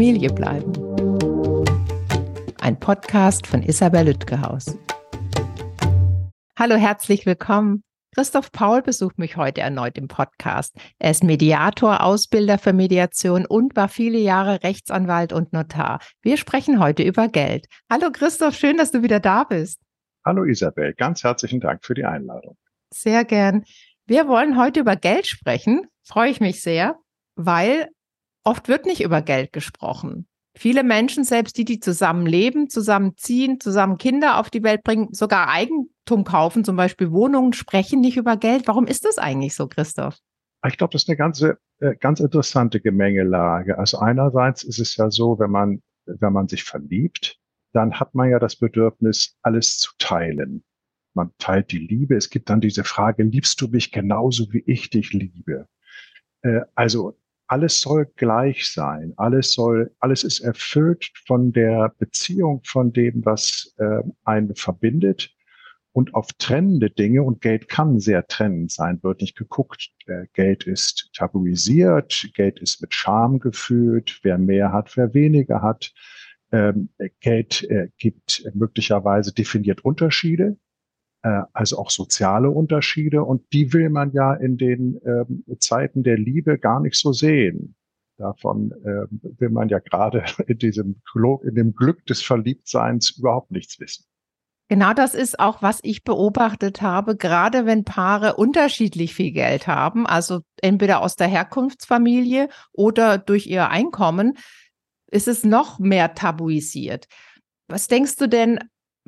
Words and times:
Familie 0.00 0.30
bleiben. 0.30 0.72
Ein 2.62 2.80
Podcast 2.80 3.46
von 3.46 3.62
Isabel 3.62 4.06
Lütgehaus. 4.06 4.78
Hallo, 6.58 6.76
herzlich 6.76 7.26
willkommen. 7.26 7.84
Christoph 8.14 8.50
Paul 8.50 8.80
besucht 8.80 9.18
mich 9.18 9.36
heute 9.36 9.60
erneut 9.60 9.98
im 9.98 10.08
Podcast. 10.08 10.74
Er 10.98 11.10
ist 11.10 11.22
Mediator, 11.22 12.02
Ausbilder 12.02 12.56
für 12.56 12.72
Mediation 12.72 13.44
und 13.44 13.76
war 13.76 13.90
viele 13.90 14.16
Jahre 14.16 14.62
Rechtsanwalt 14.62 15.34
und 15.34 15.52
Notar. 15.52 16.00
Wir 16.22 16.38
sprechen 16.38 16.80
heute 16.80 17.02
über 17.02 17.28
Geld. 17.28 17.66
Hallo 17.90 18.08
Christoph, 18.10 18.54
schön, 18.54 18.78
dass 18.78 18.92
du 18.92 19.02
wieder 19.02 19.20
da 19.20 19.44
bist. 19.44 19.82
Hallo 20.24 20.44
Isabel, 20.44 20.94
ganz 20.94 21.24
herzlichen 21.24 21.60
Dank 21.60 21.84
für 21.84 21.92
die 21.92 22.06
Einladung. 22.06 22.56
Sehr 22.90 23.26
gern. 23.26 23.64
Wir 24.06 24.28
wollen 24.28 24.56
heute 24.56 24.80
über 24.80 24.96
Geld 24.96 25.26
sprechen. 25.26 25.88
Freue 26.04 26.30
ich 26.30 26.40
mich 26.40 26.62
sehr, 26.62 26.96
weil 27.36 27.90
oft 28.50 28.68
wird 28.68 28.84
nicht 28.84 29.00
über 29.02 29.22
Geld 29.22 29.52
gesprochen. 29.52 30.26
Viele 30.56 30.82
Menschen, 30.82 31.22
selbst 31.22 31.56
die, 31.56 31.64
die 31.64 31.78
zusammen 31.78 32.26
leben, 32.26 32.68
zusammen 32.68 33.16
ziehen, 33.16 33.60
zusammen 33.60 33.96
Kinder 33.96 34.38
auf 34.38 34.50
die 34.50 34.64
Welt 34.64 34.82
bringen, 34.82 35.08
sogar 35.12 35.48
Eigentum 35.48 36.24
kaufen, 36.24 36.64
zum 36.64 36.74
Beispiel 36.74 37.12
Wohnungen, 37.12 37.52
sprechen 37.52 38.00
nicht 38.00 38.16
über 38.16 38.36
Geld. 38.36 38.66
Warum 38.66 38.88
ist 38.88 39.04
das 39.04 39.18
eigentlich 39.18 39.54
so, 39.54 39.68
Christoph? 39.68 40.18
Ich 40.66 40.76
glaube, 40.76 40.92
das 40.92 41.04
ist 41.04 41.08
eine 41.08 41.16
ganze, 41.16 41.58
äh, 41.78 41.94
ganz 41.94 42.18
interessante 42.18 42.80
Gemengelage. 42.80 43.78
Also 43.78 43.98
einerseits 44.00 44.64
ist 44.64 44.80
es 44.80 44.96
ja 44.96 45.10
so, 45.12 45.38
wenn 45.38 45.52
man, 45.52 45.82
wenn 46.06 46.32
man 46.32 46.48
sich 46.48 46.64
verliebt, 46.64 47.38
dann 47.72 48.00
hat 48.00 48.16
man 48.16 48.28
ja 48.28 48.40
das 48.40 48.56
Bedürfnis, 48.56 49.36
alles 49.42 49.78
zu 49.78 49.92
teilen. 49.98 50.64
Man 51.14 51.30
teilt 51.38 51.70
die 51.70 51.78
Liebe. 51.78 52.16
Es 52.16 52.28
gibt 52.28 52.50
dann 52.50 52.60
diese 52.60 52.82
Frage, 52.82 53.22
liebst 53.22 53.60
du 53.60 53.68
mich 53.68 53.92
genauso 53.92 54.52
wie 54.52 54.64
ich 54.66 54.90
dich 54.90 55.12
liebe? 55.12 55.68
Äh, 56.42 56.62
also 56.74 57.16
alles 57.50 57.80
soll 57.80 58.06
gleich 58.14 58.70
sein. 58.70 59.12
Alles 59.16 59.52
soll, 59.54 59.92
alles 59.98 60.22
ist 60.22 60.38
erfüllt 60.38 61.10
von 61.26 61.52
der 61.52 61.92
Beziehung, 61.98 62.60
von 62.64 62.92
dem, 62.92 63.24
was 63.24 63.74
äh, 63.78 64.02
einen 64.24 64.54
verbindet 64.54 65.34
und 65.90 66.14
auf 66.14 66.28
trennende 66.38 66.90
Dinge. 66.90 67.24
Und 67.24 67.40
Geld 67.40 67.68
kann 67.68 67.98
sehr 67.98 68.28
trennend 68.28 68.70
sein, 68.70 69.02
wird 69.02 69.20
nicht 69.20 69.36
geguckt. 69.36 69.90
Äh, 70.06 70.26
Geld 70.32 70.62
ist 70.62 71.10
tabuisiert, 71.12 72.30
Geld 72.34 72.60
ist 72.60 72.80
mit 72.82 72.94
Scham 72.94 73.40
gefüllt, 73.40 74.20
wer 74.22 74.38
mehr 74.38 74.72
hat, 74.72 74.96
wer 74.96 75.12
weniger 75.12 75.60
hat. 75.60 75.92
Ähm, 76.52 76.90
Geld 77.18 77.64
äh, 77.68 77.88
gibt 77.98 78.48
möglicherweise 78.54 79.34
definiert 79.34 79.84
Unterschiede 79.84 80.56
also 81.28 81.78
auch 81.78 81.90
soziale 81.90 82.50
Unterschiede. 82.50 83.24
Und 83.24 83.52
die 83.52 83.72
will 83.72 83.90
man 83.90 84.12
ja 84.12 84.34
in 84.34 84.56
den 84.56 85.00
ähm, 85.04 85.44
Zeiten 85.58 86.02
der 86.02 86.16
Liebe 86.16 86.58
gar 86.58 86.80
nicht 86.80 86.96
so 86.96 87.12
sehen. 87.12 87.74
Davon 88.16 88.72
äh, 88.84 89.06
will 89.38 89.50
man 89.50 89.68
ja 89.68 89.78
gerade 89.78 90.24
in 90.46 90.58
diesem 90.58 91.02
in 91.42 91.54
dem 91.54 91.74
Glück 91.74 92.04
des 92.06 92.22
Verliebtseins 92.22 93.16
überhaupt 93.18 93.50
nichts 93.50 93.80
wissen. 93.80 94.04
Genau 94.68 94.92
das 94.92 95.14
ist 95.14 95.40
auch, 95.40 95.62
was 95.62 95.80
ich 95.82 96.04
beobachtet 96.04 96.80
habe, 96.80 97.16
gerade 97.16 97.66
wenn 97.66 97.84
Paare 97.84 98.36
unterschiedlich 98.36 99.14
viel 99.14 99.32
Geld 99.32 99.66
haben, 99.66 100.06
also 100.06 100.42
entweder 100.62 101.00
aus 101.00 101.16
der 101.16 101.26
Herkunftsfamilie 101.26 102.48
oder 102.72 103.18
durch 103.18 103.48
ihr 103.48 103.68
Einkommen, 103.68 104.38
ist 105.10 105.26
es 105.26 105.42
noch 105.42 105.80
mehr 105.80 106.14
tabuisiert. 106.14 107.08
Was 107.66 107.88
denkst 107.88 108.14
du 108.14 108.28
denn, 108.28 108.60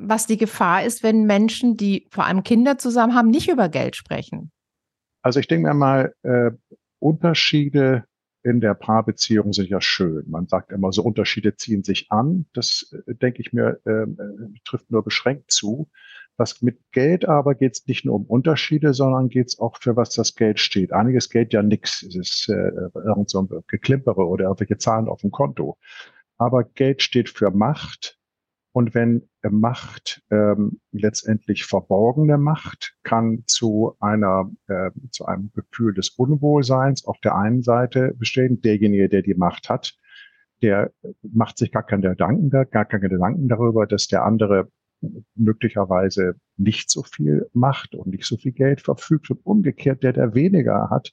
was 0.07 0.27
die 0.27 0.37
Gefahr 0.37 0.83
ist, 0.83 1.03
wenn 1.03 1.25
Menschen, 1.25 1.77
die 1.77 2.07
vor 2.11 2.25
allem 2.25 2.43
Kinder 2.43 2.77
zusammen 2.77 3.15
haben, 3.15 3.29
nicht 3.29 3.49
über 3.49 3.69
Geld 3.69 3.95
sprechen? 3.95 4.51
Also 5.21 5.39
ich 5.39 5.47
denke 5.47 5.67
mir 5.67 5.73
mal, 5.73 6.13
äh, 6.23 6.51
Unterschiede 6.99 8.05
in 8.43 8.59
der 8.59 8.73
Paarbeziehung 8.73 9.53
sind 9.53 9.69
ja 9.69 9.79
schön. 9.79 10.25
Man 10.27 10.47
sagt 10.47 10.71
immer, 10.71 10.91
so 10.91 11.01
Unterschiede 11.03 11.55
ziehen 11.55 11.83
sich 11.83 12.11
an. 12.11 12.45
Das 12.53 12.93
äh, 13.07 13.15
denke 13.15 13.41
ich 13.41 13.53
mir, 13.53 13.79
äh, 13.85 14.05
trifft 14.65 14.91
nur 14.91 15.03
beschränkt 15.03 15.51
zu. 15.51 15.89
Was 16.35 16.61
mit 16.61 16.79
Geld 16.91 17.25
aber 17.25 17.55
geht 17.55 17.73
es 17.73 17.87
nicht 17.87 18.05
nur 18.05 18.15
um 18.15 18.25
Unterschiede, 18.25 18.93
sondern 18.93 19.29
geht 19.29 19.47
es 19.47 19.59
auch 19.59 19.77
für 19.79 19.95
was 19.95 20.09
das 20.09 20.35
Geld 20.35 20.59
steht. 20.59 20.91
Einiges 20.91 21.29
Geld 21.29 21.53
ja 21.53 21.61
nichts. 21.61 22.03
Es 22.03 22.15
ist 22.15 22.49
äh, 22.49 22.71
irgend 22.95 23.29
so 23.29 23.41
ein 23.41 23.49
Geklimpere 23.67 24.27
oder 24.27 24.45
irgendwelche 24.45 24.77
Zahlen 24.77 25.07
auf 25.07 25.21
dem 25.21 25.31
Konto. 25.31 25.77
Aber 26.37 26.63
Geld 26.63 27.01
steht 27.01 27.29
für 27.29 27.51
Macht, 27.51 28.17
und 28.73 28.95
wenn 28.95 29.29
Macht 29.49 30.21
ähm, 30.31 30.79
letztendlich 30.91 31.65
verborgene 31.65 32.37
Macht 32.37 32.95
kann 33.03 33.43
zu 33.45 33.95
einer 33.99 34.49
äh, 34.67 34.91
zu 35.11 35.25
einem 35.25 35.51
Gefühl 35.53 35.93
des 35.93 36.09
Unwohlseins 36.11 37.05
auf 37.05 37.19
der 37.19 37.35
einen 37.35 37.61
Seite 37.61 38.13
bestehen. 38.17 38.61
Derjenige, 38.61 39.09
der 39.09 39.21
die 39.21 39.35
Macht 39.35 39.69
hat, 39.69 39.97
der 40.61 40.91
macht 41.21 41.57
sich 41.57 41.71
gar 41.71 41.83
keine 41.83 42.09
Gedanken, 42.09 42.49
gar 42.49 42.85
keine 42.85 43.09
Gedanken 43.09 43.49
darüber, 43.49 43.85
dass 43.85 44.07
der 44.07 44.23
andere 44.23 44.69
möglicherweise 45.35 46.35
nicht 46.57 46.89
so 46.89 47.03
viel 47.03 47.49
Macht 47.53 47.95
und 47.95 48.07
nicht 48.07 48.25
so 48.25 48.37
viel 48.37 48.53
Geld 48.53 48.81
verfügt 48.81 49.29
und 49.29 49.45
umgekehrt 49.45 50.03
der, 50.03 50.13
der 50.13 50.33
weniger 50.33 50.89
hat, 50.89 51.11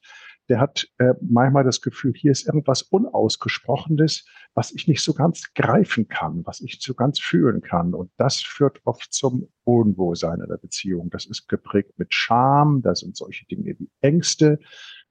der 0.50 0.60
hat 0.60 0.88
äh, 0.98 1.14
manchmal 1.22 1.62
das 1.62 1.80
Gefühl, 1.80 2.12
hier 2.14 2.32
ist 2.32 2.46
irgendwas 2.46 2.82
Unausgesprochenes, 2.82 4.26
was 4.54 4.72
ich 4.72 4.88
nicht 4.88 5.00
so 5.00 5.14
ganz 5.14 5.54
greifen 5.54 6.08
kann, 6.08 6.44
was 6.44 6.60
ich 6.60 6.78
so 6.80 6.92
ganz 6.92 7.20
fühlen 7.20 7.60
kann. 7.62 7.94
Und 7.94 8.10
das 8.16 8.40
führt 8.40 8.80
oft 8.84 9.12
zum 9.12 9.48
Unwohlsein 9.62 10.40
in 10.40 10.48
der 10.48 10.56
Beziehung. 10.56 11.08
Das 11.10 11.24
ist 11.24 11.48
geprägt 11.48 11.92
mit 11.98 12.12
Scham, 12.12 12.82
da 12.82 12.96
sind 12.96 13.16
solche 13.16 13.46
Dinge 13.46 13.76
wie 13.78 13.88
Ängste, 14.00 14.58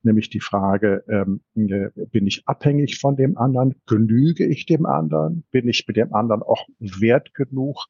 nämlich 0.03 0.29
die 0.29 0.41
Frage, 0.41 1.05
ähm, 1.07 1.41
äh, 1.55 1.89
bin 2.11 2.27
ich 2.27 2.45
abhängig 2.45 2.99
von 2.99 3.15
dem 3.15 3.37
anderen? 3.37 3.75
Genüge 3.87 4.45
ich 4.45 4.65
dem 4.65 4.85
anderen? 4.85 5.45
Bin 5.51 5.69
ich 5.69 5.87
mit 5.87 5.95
dem 5.95 6.13
anderen 6.13 6.43
auch 6.43 6.67
wert 6.79 7.33
genug? 7.33 7.85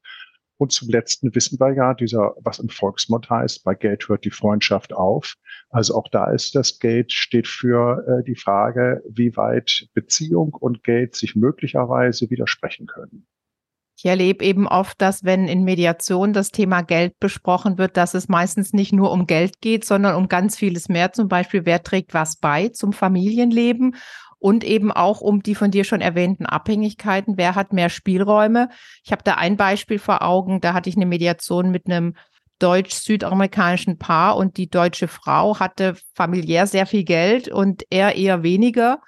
Und 0.59 0.74
zum 0.74 0.90
Letzten 0.90 1.34
wissen 1.34 1.58
wir 1.58 1.74
ja, 1.74 1.94
dieser, 1.94 2.36
was 2.44 2.59
im 2.59 2.68
Volksmund 2.68 3.30
heißt, 3.30 3.64
bei 3.64 3.75
Geld 3.75 4.09
hört 4.09 4.25
die 4.25 4.30
Freundschaft 4.30 4.92
auf. 4.92 5.36
Also 5.70 5.96
auch 5.96 6.09
da 6.09 6.30
ist 6.31 6.53
das 6.53 6.80
Geld 6.80 7.14
steht 7.14 7.47
für 7.47 8.06
äh, 8.06 8.24
die 8.25 8.36
Frage, 8.36 9.02
wie 9.09 9.38
weit 9.38 9.88
Beziehung 9.94 10.53
und 10.53 10.84
Geld 10.84 11.16
sich 11.16 11.38
möglicherweise 11.38 12.30
widersprechen 12.30 12.88
können. 12.88 13.25
Ich 13.98 14.06
erlebe 14.06 14.44
eben 14.44 14.68
oft, 14.68 15.02
dass 15.02 15.24
wenn 15.24 15.48
in 15.48 15.64
Mediation 15.64 16.34
das 16.34 16.52
Thema 16.52 16.81
Geld 16.81 17.14
besprochen 17.22 17.78
wird, 17.78 17.96
dass 17.96 18.14
es 18.14 18.28
meistens 18.28 18.74
nicht 18.74 18.92
nur 18.92 19.12
um 19.12 19.28
Geld 19.28 19.62
geht, 19.62 19.86
sondern 19.86 20.16
um 20.16 20.28
ganz 20.28 20.58
vieles 20.58 20.90
mehr. 20.90 21.14
Zum 21.14 21.30
Beispiel, 21.30 21.66
wer 21.66 21.84
trägt 21.84 22.14
was 22.14 22.36
bei 22.36 22.68
zum 22.68 22.92
Familienleben 22.92 23.96
und 24.39 24.63
eben 24.63 24.91
auch 24.91 25.22
um 25.22 25.44
die 25.44 25.55
von 25.55 25.69
dir 25.69 25.83
schon 25.83 26.01
erwähnten 26.01 26.45
Abhängigkeiten. 26.45 27.38
Wer 27.38 27.55
hat 27.55 27.73
mehr 27.73 27.89
Spielräume? 27.89 28.69
Ich 29.03 29.11
habe 29.11 29.23
da 29.23 29.35
ein 29.35 29.57
Beispiel 29.57 30.00
vor 30.00 30.23
Augen. 30.23 30.61
Da 30.61 30.73
hatte 30.73 30.89
ich 30.89 30.95
eine 30.95 31.05
Mediation 31.05 31.72
mit 31.72 31.85
einem 31.85 32.16
deutsch-südamerikanischen 32.59 33.97
Paar 33.97 34.38
und 34.38 34.57
die 34.57 34.69
deutsche 34.69 35.07
Frau 35.07 35.59
hatte 35.59 35.95
familiär 36.13 36.67
sehr 36.67 36.85
viel 36.85 37.03
Geld 37.03 37.47
und 37.47 37.83
er 37.89 38.16
eher 38.16 38.44
weniger. 38.44 39.00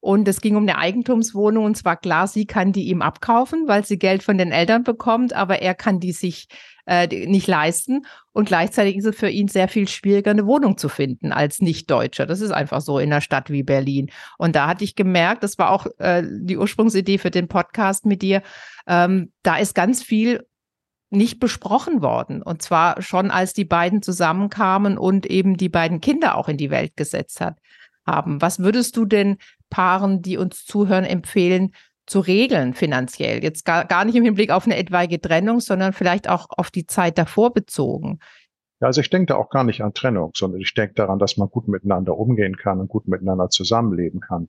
Und 0.00 0.28
es 0.28 0.40
ging 0.40 0.54
um 0.54 0.62
eine 0.62 0.78
Eigentumswohnung 0.78 1.64
und 1.64 1.76
zwar 1.76 1.96
klar, 1.96 2.28
sie 2.28 2.46
kann 2.46 2.72
die 2.72 2.88
ihm 2.88 3.02
abkaufen, 3.02 3.66
weil 3.66 3.84
sie 3.84 3.98
Geld 3.98 4.22
von 4.22 4.38
den 4.38 4.52
Eltern 4.52 4.84
bekommt, 4.84 5.32
aber 5.32 5.62
er 5.62 5.74
kann 5.74 5.98
die 5.98 6.12
sich 6.12 6.46
äh, 6.86 7.06
nicht 7.26 7.46
leisten. 7.46 8.06
Und 8.32 8.46
gleichzeitig 8.46 8.96
ist 8.96 9.04
es 9.04 9.16
für 9.16 9.28
ihn 9.28 9.48
sehr 9.48 9.68
viel 9.68 9.88
schwieriger, 9.88 10.30
eine 10.30 10.46
Wohnung 10.46 10.78
zu 10.78 10.88
finden 10.88 11.32
als 11.32 11.60
Nicht-Deutscher. 11.60 12.26
Das 12.26 12.40
ist 12.40 12.50
einfach 12.50 12.80
so 12.80 12.98
in 12.98 13.12
einer 13.12 13.20
Stadt 13.20 13.50
wie 13.50 13.62
Berlin. 13.62 14.10
Und 14.38 14.56
da 14.56 14.66
hatte 14.66 14.84
ich 14.84 14.94
gemerkt, 14.94 15.42
das 15.42 15.58
war 15.58 15.70
auch 15.70 15.86
äh, 15.98 16.22
die 16.26 16.56
Ursprungsidee 16.56 17.18
für 17.18 17.30
den 17.30 17.48
Podcast 17.48 18.06
mit 18.06 18.22
dir, 18.22 18.42
ähm, 18.86 19.32
da 19.42 19.56
ist 19.56 19.74
ganz 19.74 20.02
viel 20.02 20.46
nicht 21.10 21.38
besprochen 21.38 22.02
worden. 22.02 22.42
Und 22.42 22.62
zwar 22.62 23.00
schon, 23.00 23.30
als 23.30 23.52
die 23.52 23.64
beiden 23.64 24.02
zusammenkamen 24.02 24.98
und 24.98 25.26
eben 25.26 25.56
die 25.56 25.68
beiden 25.68 26.00
Kinder 26.00 26.36
auch 26.36 26.48
in 26.48 26.56
die 26.56 26.70
Welt 26.70 26.96
gesetzt 26.96 27.40
hat, 27.40 27.58
haben. 28.06 28.40
Was 28.40 28.58
würdest 28.58 28.96
du 28.96 29.04
denn 29.04 29.38
Paaren, 29.70 30.22
die 30.22 30.36
uns 30.36 30.64
zuhören, 30.64 31.04
empfehlen, 31.04 31.72
zu 32.06 32.20
regeln 32.20 32.74
finanziell. 32.74 33.42
Jetzt 33.42 33.64
gar, 33.64 33.84
gar 33.84 34.04
nicht 34.04 34.14
im 34.14 34.24
Hinblick 34.24 34.50
auf 34.50 34.66
eine 34.66 34.76
etwaige 34.76 35.20
Trennung, 35.20 35.60
sondern 35.60 35.92
vielleicht 35.92 36.28
auch 36.28 36.46
auf 36.50 36.70
die 36.70 36.86
Zeit 36.86 37.18
davor 37.18 37.52
bezogen. 37.52 38.20
Ja, 38.80 38.88
also 38.88 39.00
ich 39.00 39.10
denke 39.10 39.26
da 39.26 39.36
auch 39.36 39.48
gar 39.48 39.64
nicht 39.64 39.82
an 39.82 39.94
Trennung, 39.94 40.32
sondern 40.34 40.60
ich 40.60 40.74
denke 40.74 40.94
daran, 40.94 41.18
dass 41.18 41.36
man 41.36 41.48
gut 41.48 41.66
miteinander 41.66 42.16
umgehen 42.16 42.56
kann 42.56 42.78
und 42.78 42.88
gut 42.88 43.08
miteinander 43.08 43.48
zusammenleben 43.48 44.20
kann. 44.20 44.48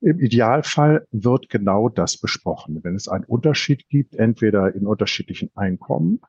Im 0.00 0.18
Idealfall 0.18 1.06
wird 1.10 1.48
genau 1.48 1.88
das 1.88 2.18
besprochen. 2.18 2.80
Wenn 2.82 2.96
es 2.96 3.08
einen 3.08 3.24
Unterschied 3.24 3.88
gibt, 3.88 4.14
entweder 4.14 4.74
in 4.74 4.86
unterschiedlichen 4.86 5.50
Einkommen, 5.54 6.20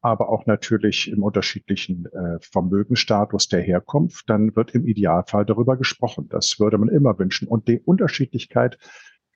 aber 0.00 0.28
auch 0.28 0.46
natürlich 0.46 1.10
im 1.10 1.22
unterschiedlichen 1.22 2.06
äh, 2.06 2.38
Vermögensstatus 2.40 3.48
der 3.48 3.62
Herkunft, 3.62 4.28
dann 4.28 4.54
wird 4.56 4.74
im 4.74 4.86
Idealfall 4.86 5.46
darüber 5.46 5.76
gesprochen. 5.76 6.28
Das 6.28 6.58
würde 6.58 6.76
man 6.76 6.88
immer 6.88 7.18
wünschen. 7.18 7.48
Und 7.48 7.68
die 7.68 7.80
Unterschiedlichkeit 7.80 8.78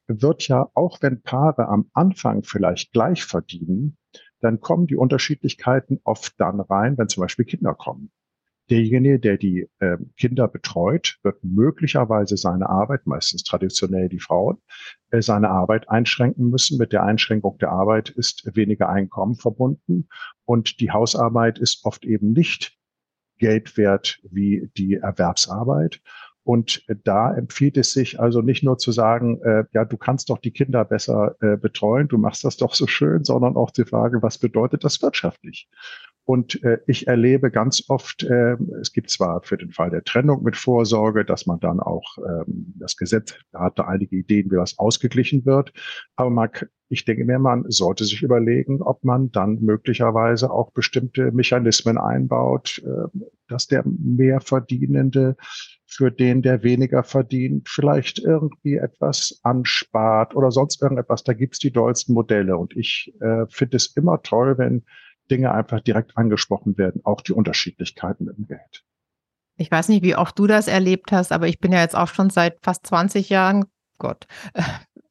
wird 0.08 0.48
ja, 0.48 0.68
auch 0.74 1.02
wenn 1.02 1.22
Paare 1.22 1.68
am 1.68 1.90
Anfang 1.92 2.42
vielleicht 2.42 2.92
gleich 2.92 3.24
verdienen, 3.24 3.96
dann 4.40 4.60
kommen 4.60 4.86
die 4.86 4.96
Unterschiedlichkeiten 4.96 6.00
oft 6.04 6.34
dann 6.38 6.60
rein, 6.60 6.96
wenn 6.96 7.08
zum 7.08 7.22
Beispiel 7.22 7.44
Kinder 7.44 7.74
kommen. 7.74 8.10
Derjenige, 8.70 9.18
der 9.18 9.38
die 9.38 9.66
äh, 9.78 9.96
Kinder 10.18 10.46
betreut, 10.46 11.18
wird 11.22 11.42
möglicherweise 11.42 12.36
seine 12.36 12.68
Arbeit, 12.68 13.06
meistens 13.06 13.42
traditionell 13.42 14.10
die 14.10 14.20
Frauen, 14.20 14.58
äh, 15.10 15.22
seine 15.22 15.48
Arbeit 15.48 15.88
einschränken 15.88 16.50
müssen. 16.50 16.76
Mit 16.76 16.92
der 16.92 17.02
Einschränkung 17.02 17.56
der 17.58 17.70
Arbeit 17.70 18.10
ist 18.10 18.44
weniger 18.54 18.90
Einkommen 18.90 19.36
verbunden 19.36 20.08
und 20.44 20.80
die 20.80 20.90
Hausarbeit 20.90 21.58
ist 21.58 21.84
oft 21.84 22.04
eben 22.04 22.32
nicht 22.32 22.76
Geld 23.38 23.76
wert 23.78 24.20
wie 24.30 24.70
die 24.76 24.94
Erwerbsarbeit. 24.94 26.02
Und 26.48 26.82
da 27.04 27.34
empfiehlt 27.34 27.76
es 27.76 27.92
sich 27.92 28.20
also 28.20 28.40
nicht 28.40 28.62
nur 28.62 28.78
zu 28.78 28.90
sagen, 28.90 29.38
äh, 29.42 29.64
ja, 29.74 29.84
du 29.84 29.98
kannst 29.98 30.30
doch 30.30 30.38
die 30.38 30.50
Kinder 30.50 30.82
besser 30.82 31.36
äh, 31.42 31.58
betreuen, 31.58 32.08
du 32.08 32.16
machst 32.16 32.42
das 32.42 32.56
doch 32.56 32.74
so 32.74 32.86
schön, 32.86 33.22
sondern 33.22 33.54
auch 33.54 33.70
die 33.70 33.84
Frage, 33.84 34.22
was 34.22 34.38
bedeutet 34.38 34.82
das 34.82 35.02
wirtschaftlich? 35.02 35.68
Und 36.28 36.62
äh, 36.62 36.76
ich 36.86 37.06
erlebe 37.06 37.50
ganz 37.50 37.84
oft, 37.88 38.22
äh, 38.22 38.58
es 38.82 38.92
gibt 38.92 39.08
zwar 39.08 39.40
für 39.44 39.56
den 39.56 39.70
Fall 39.70 39.88
der 39.88 40.04
Trennung 40.04 40.42
mit 40.42 40.58
Vorsorge, 40.58 41.24
dass 41.24 41.46
man 41.46 41.58
dann 41.58 41.80
auch 41.80 42.18
ähm, 42.18 42.74
das 42.76 42.98
Gesetz 42.98 43.34
da 43.50 43.60
hat 43.60 43.78
da 43.78 43.84
einige 43.84 44.14
Ideen, 44.14 44.50
wie 44.50 44.56
das 44.56 44.78
ausgeglichen 44.78 45.46
wird. 45.46 45.72
Aber 46.16 46.28
man, 46.28 46.50
ich 46.90 47.06
denke 47.06 47.24
mir, 47.24 47.38
man 47.38 47.64
sollte 47.68 48.04
sich 48.04 48.22
überlegen, 48.22 48.82
ob 48.82 49.04
man 49.04 49.30
dann 49.32 49.60
möglicherweise 49.62 50.50
auch 50.50 50.70
bestimmte 50.72 51.32
Mechanismen 51.32 51.96
einbaut, 51.96 52.82
äh, 52.84 53.08
dass 53.48 53.66
der 53.66 53.84
Mehrverdienende 53.86 55.34
für 55.86 56.10
den, 56.10 56.42
der 56.42 56.62
weniger 56.62 57.04
verdient, 57.04 57.70
vielleicht 57.70 58.18
irgendwie 58.18 58.76
etwas 58.76 59.40
anspart 59.44 60.36
oder 60.36 60.50
sonst 60.50 60.82
irgendetwas. 60.82 61.24
Da 61.24 61.32
gibt's 61.32 61.58
die 61.58 61.72
dollsten 61.72 62.12
Modelle. 62.12 62.58
Und 62.58 62.76
ich 62.76 63.14
äh, 63.22 63.46
finde 63.48 63.78
es 63.78 63.96
immer 63.96 64.20
toll, 64.20 64.58
wenn 64.58 64.84
Dinge 65.30 65.52
einfach 65.52 65.80
direkt 65.80 66.16
angesprochen 66.16 66.78
werden, 66.78 67.02
auch 67.04 67.20
die 67.20 67.32
Unterschiedlichkeiten 67.32 68.28
im 68.28 68.46
Geld. 68.46 68.84
Ich 69.56 69.70
weiß 69.70 69.88
nicht, 69.88 70.04
wie 70.04 70.16
oft 70.16 70.38
du 70.38 70.46
das 70.46 70.68
erlebt 70.68 71.10
hast, 71.12 71.32
aber 71.32 71.48
ich 71.48 71.58
bin 71.58 71.72
ja 71.72 71.80
jetzt 71.80 71.96
auch 71.96 72.08
schon 72.08 72.30
seit 72.30 72.58
fast 72.62 72.86
20 72.86 73.28
Jahren, 73.28 73.64
Gott, 73.98 74.26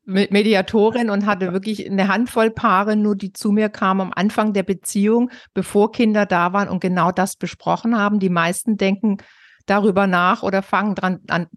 Mediatorin 0.05 1.09
und 1.09 1.25
hatte 1.25 1.51
wirklich 1.51 1.85
eine 1.85 2.07
Handvoll 2.07 2.49
Paare 2.49 2.95
nur, 2.95 3.17
die 3.17 3.33
zu 3.33 3.51
mir 3.51 3.67
kamen 3.67 3.99
am 3.99 4.13
Anfang 4.15 4.53
der 4.53 4.63
Beziehung, 4.63 5.29
bevor 5.53 5.91
Kinder 5.91 6.25
da 6.25 6.53
waren 6.53 6.69
und 6.69 6.79
genau 6.79 7.11
das 7.11 7.35
besprochen 7.35 7.97
haben. 7.97 8.19
Die 8.19 8.29
meisten 8.29 8.77
denken, 8.77 9.17
darüber 9.67 10.07
nach 10.07 10.41
oder 10.41 10.63
fangen 10.63 10.95
dran 10.95 11.19
an, 11.27 11.47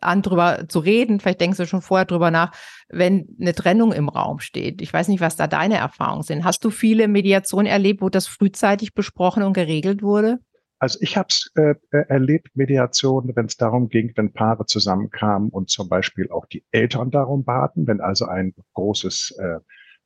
an 0.00 0.22
drüber 0.22 0.68
zu 0.68 0.80
reden. 0.80 1.20
Vielleicht 1.20 1.40
denkst 1.40 1.58
du 1.58 1.66
schon 1.66 1.82
vorher 1.82 2.04
drüber 2.04 2.30
nach, 2.30 2.52
wenn 2.88 3.28
eine 3.40 3.54
Trennung 3.54 3.92
im 3.92 4.08
Raum 4.08 4.40
steht. 4.40 4.82
Ich 4.82 4.92
weiß 4.92 5.08
nicht, 5.08 5.20
was 5.20 5.36
da 5.36 5.46
deine 5.46 5.76
Erfahrungen 5.76 6.22
sind. 6.22 6.44
Hast 6.44 6.64
du 6.64 6.70
viele 6.70 7.08
Mediationen 7.08 7.66
erlebt, 7.66 8.02
wo 8.02 8.08
das 8.08 8.26
frühzeitig 8.26 8.94
besprochen 8.94 9.42
und 9.42 9.54
geregelt 9.54 10.02
wurde? 10.02 10.38
Also 10.82 10.98
ich 11.00 11.16
habe 11.16 11.28
es 11.30 11.52
äh, 11.54 11.76
äh, 11.92 12.08
erlebt, 12.08 12.48
Mediation, 12.56 13.30
wenn 13.36 13.46
es 13.46 13.56
darum 13.56 13.88
ging, 13.88 14.12
wenn 14.16 14.32
Paare 14.32 14.66
zusammenkamen 14.66 15.48
und 15.48 15.70
zum 15.70 15.88
Beispiel 15.88 16.28
auch 16.30 16.44
die 16.46 16.64
Eltern 16.72 17.12
darum 17.12 17.44
baten, 17.44 17.86
wenn 17.86 18.00
also 18.00 18.26
ein 18.26 18.52
großes 18.74 19.36
äh, 19.38 19.60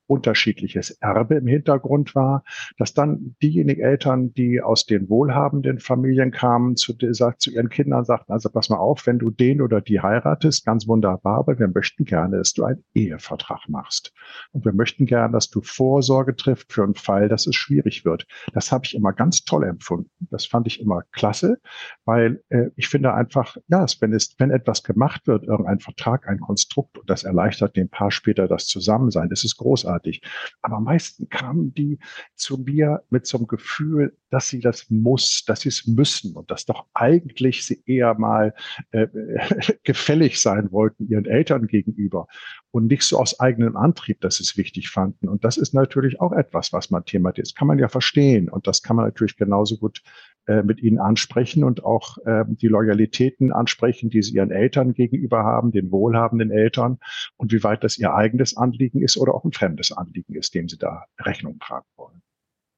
unterschiedliches 0.07 0.91
Erbe 1.01 1.37
im 1.37 1.47
Hintergrund 1.47 2.15
war, 2.15 2.45
dass 2.79 2.95
dann 2.95 3.37
diejenigen 3.43 3.81
Eltern, 3.81 4.33
die 4.35 4.61
aus 4.61 4.87
den 4.87 5.09
wohlhabenden 5.09 5.79
Familien 5.79 6.31
kamen, 6.31 6.77
zu, 6.77 6.95
sagt, 7.11 7.41
zu 7.43 7.51
ihren 7.51 7.69
Kindern 7.69 8.05
sagten, 8.05 8.33
also 8.33 8.49
pass 8.49 8.69
mal 8.69 8.79
auf, 8.79 9.07
wenn 9.07 9.19
du 9.19 9.31
den 9.31 9.61
oder 9.61 9.81
die 9.81 10.01
heiratest, 10.01 10.65
ganz 10.65 10.87
wunderbar, 10.87 11.39
aber 11.39 11.59
wir 11.59 11.69
möchten 11.69 12.05
gerne, 12.05 12.39
dass 12.39 12.53
du 12.53 12.65
einen 12.65 12.85
Ehevertrag 12.95 13.69
machst. 13.69 14.13
Und 14.53 14.65
wir 14.65 14.73
möchten 14.73 15.07
gerne, 15.07 15.33
dass 15.33 15.51
du 15.51 15.61
Vorsorge 15.63 16.37
trifft 16.37 16.73
für 16.73 16.85
einen 16.85 16.95
Fall, 16.95 17.29
dass 17.29 17.47
es 17.47 17.57
schwierig 17.57 18.05
wird. 18.05 18.27
Das 18.53 18.73
habe 18.73 18.85
ich 18.85 18.95
immer 18.95 19.13
ganz 19.13 19.45
toll 19.45 19.65
empfunden. 19.65 20.11
Das 20.31 20.47
fand 20.47 20.67
ich 20.67 20.81
immer 20.81 21.03
klasse, 21.13 21.59
weil 22.05 22.43
äh, 22.49 22.67
ich 22.77 22.89
finde 22.89 23.15
einfach, 23.15 23.57
ja, 23.69 23.85
wenn 24.01 24.13
es, 24.13 24.35
wenn 24.39 24.51
etwas 24.51 24.83
gemacht 24.83 25.27
wird, 25.27 25.45
irgendein 25.45 25.81
Vertrag, 25.81 26.29
ein 26.29 26.41
Konstrukt, 26.41 26.99
und 26.99 27.09
das 27.11 27.25
erleichtert 27.25 27.77
dem 27.77 27.89
Paar 27.89 28.11
später 28.11 28.49
das 28.49 28.67
Zusammensein, 28.67 29.29
das 29.29 29.45
ist 29.45 29.57
großartig 29.57 29.96
großartig. 29.97 30.23
Aber 30.63 30.81
meistens 30.81 31.29
kamen 31.29 31.75
die 31.75 31.99
zu 32.35 32.59
mir 32.59 33.03
mit 33.11 33.27
so 33.27 33.39
einem 33.39 33.47
Gefühl, 33.47 34.17
dass 34.31 34.49
sie 34.49 34.61
das 34.61 34.91
muss, 34.91 35.45
dass 35.47 35.61
sie 35.61 35.69
es 35.69 35.87
müssen 35.87 36.35
und 36.35 36.51
dass 36.51 36.67
doch 36.67 36.87
eigentlich 36.95 37.65
sie 37.65 37.83
eher 37.87 38.15
mal 38.15 38.55
äh, 38.91 39.07
gefällig 39.85 40.41
sein 40.41 40.73
wollten 40.73 41.09
ihren 41.09 41.27
Eltern 41.27 41.67
gegenüber 41.67 42.27
und 42.71 42.87
nicht 42.87 43.03
so 43.03 43.19
aus 43.19 43.41
eigenem 43.41 43.77
Antrieb, 43.77 44.21
dass 44.21 44.37
sie 44.37 44.45
es 44.45 44.57
wichtig 44.57 44.91
fanden. 44.91 45.29
Und 45.29 45.45
das 45.45 45.57
ist 45.57 45.75
natürlich 45.75 46.21
auch 46.21 46.33
etwas, 46.33 46.73
was 46.73 46.91
man 46.91 47.05
thematisiert. 47.05 47.49
Das 47.49 47.55
kann 47.55 47.69
man 47.69 47.79
ja 47.79 47.89
verstehen 47.89 48.49
und 48.49 48.67
das 48.67 48.83
kann 48.83 48.97
man 48.97 49.07
natürlich 49.07 49.37
genauso 49.37 49.79
gut 49.79 50.03
äh, 50.47 50.63
mit 50.63 50.81
ihnen 50.81 50.99
ansprechen 50.99 51.65
und 51.65 51.85
auch 51.85 52.19
äh, 52.25 52.45
die 52.47 52.69
Loyalitäten 52.69 53.53
ansprechen, 53.53 54.11
die 54.11 54.23
sie 54.23 54.37
ihren 54.37 54.51
Eltern 54.51 54.95
gegenüber 54.95 55.45
haben, 55.45 55.73
den 55.73 55.91
wohlhabenden 55.91 56.51
Eltern 56.51 56.99
und 57.37 57.53
wie 57.53 57.65
weit 57.65 57.83
das 57.83 57.99
ihr 57.99 58.15
eigenes 58.15 58.57
Anliegen 58.57 59.03
ist 59.03 59.17
oder 59.17 59.35
auch 59.35 59.45
ein 59.45 59.53
fremdes 59.53 59.93
Anliegen 59.93 60.35
ist, 60.35 60.55
dem 60.55 60.69
sie 60.69 60.79
da 60.79 61.05
Rechnung 61.19 61.59
tragen 61.59 61.87
wollen. 61.97 62.23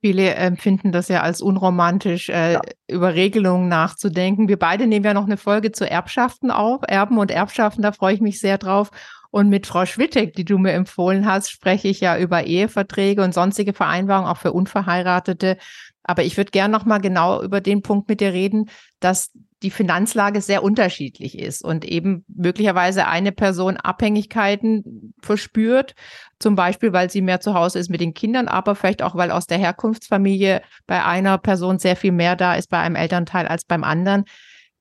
Viele 0.00 0.34
empfinden 0.34 0.92
das 0.92 1.08
ja 1.08 1.22
als 1.22 1.42
unromantisch, 1.42 2.28
äh, 2.28 2.54
ja. 2.54 2.60
über 2.88 3.14
Regelungen 3.14 3.68
nachzudenken. 3.68 4.48
Wir 4.48 4.58
beide 4.58 4.86
nehmen 4.86 5.04
ja 5.04 5.12
noch 5.12 5.26
eine 5.26 5.36
Folge 5.36 5.72
zu 5.72 5.90
Erbschaften 5.90 6.52
auf, 6.52 6.82
Erben 6.86 7.18
und 7.18 7.32
Erbschaften, 7.32 7.82
da 7.82 7.90
freue 7.90 8.14
ich 8.14 8.20
mich 8.20 8.40
sehr 8.40 8.58
drauf. 8.58 8.90
Und 9.30 9.48
mit 9.48 9.66
Frau 9.66 9.84
Schwittek, 9.84 10.34
die 10.34 10.44
du 10.44 10.58
mir 10.58 10.72
empfohlen 10.72 11.26
hast, 11.26 11.50
spreche 11.50 11.88
ich 11.88 12.00
ja 12.00 12.18
über 12.18 12.44
Eheverträge 12.44 13.22
und 13.22 13.34
sonstige 13.34 13.74
Vereinbarungen, 13.74 14.30
auch 14.30 14.38
für 14.38 14.52
Unverheiratete. 14.52 15.58
Aber 16.02 16.24
ich 16.24 16.36
würde 16.36 16.50
gerne 16.50 16.72
noch 16.72 16.86
mal 16.86 16.98
genau 16.98 17.42
über 17.42 17.60
den 17.60 17.82
Punkt 17.82 18.08
mit 18.08 18.20
dir 18.20 18.32
reden, 18.32 18.70
dass 19.00 19.30
die 19.62 19.70
Finanzlage 19.70 20.40
sehr 20.40 20.62
unterschiedlich 20.62 21.38
ist 21.38 21.64
und 21.64 21.84
eben 21.84 22.24
möglicherweise 22.28 23.08
eine 23.08 23.32
Person 23.32 23.76
Abhängigkeiten 23.76 25.14
verspürt, 25.20 25.94
zum 26.38 26.54
Beispiel, 26.54 26.92
weil 26.92 27.10
sie 27.10 27.22
mehr 27.22 27.40
zu 27.40 27.54
Hause 27.54 27.80
ist 27.80 27.90
mit 27.90 28.00
den 28.00 28.14
Kindern, 28.14 28.46
aber 28.46 28.76
vielleicht 28.76 29.02
auch, 29.02 29.16
weil 29.16 29.32
aus 29.32 29.46
der 29.48 29.58
Herkunftsfamilie 29.58 30.62
bei 30.86 31.04
einer 31.04 31.38
Person 31.38 31.80
sehr 31.80 31.96
viel 31.96 32.12
mehr 32.12 32.36
da 32.36 32.54
ist 32.54 32.70
bei 32.70 32.78
einem 32.78 32.94
Elternteil 32.94 33.48
als 33.48 33.64
beim 33.64 33.82
anderen. 33.82 34.24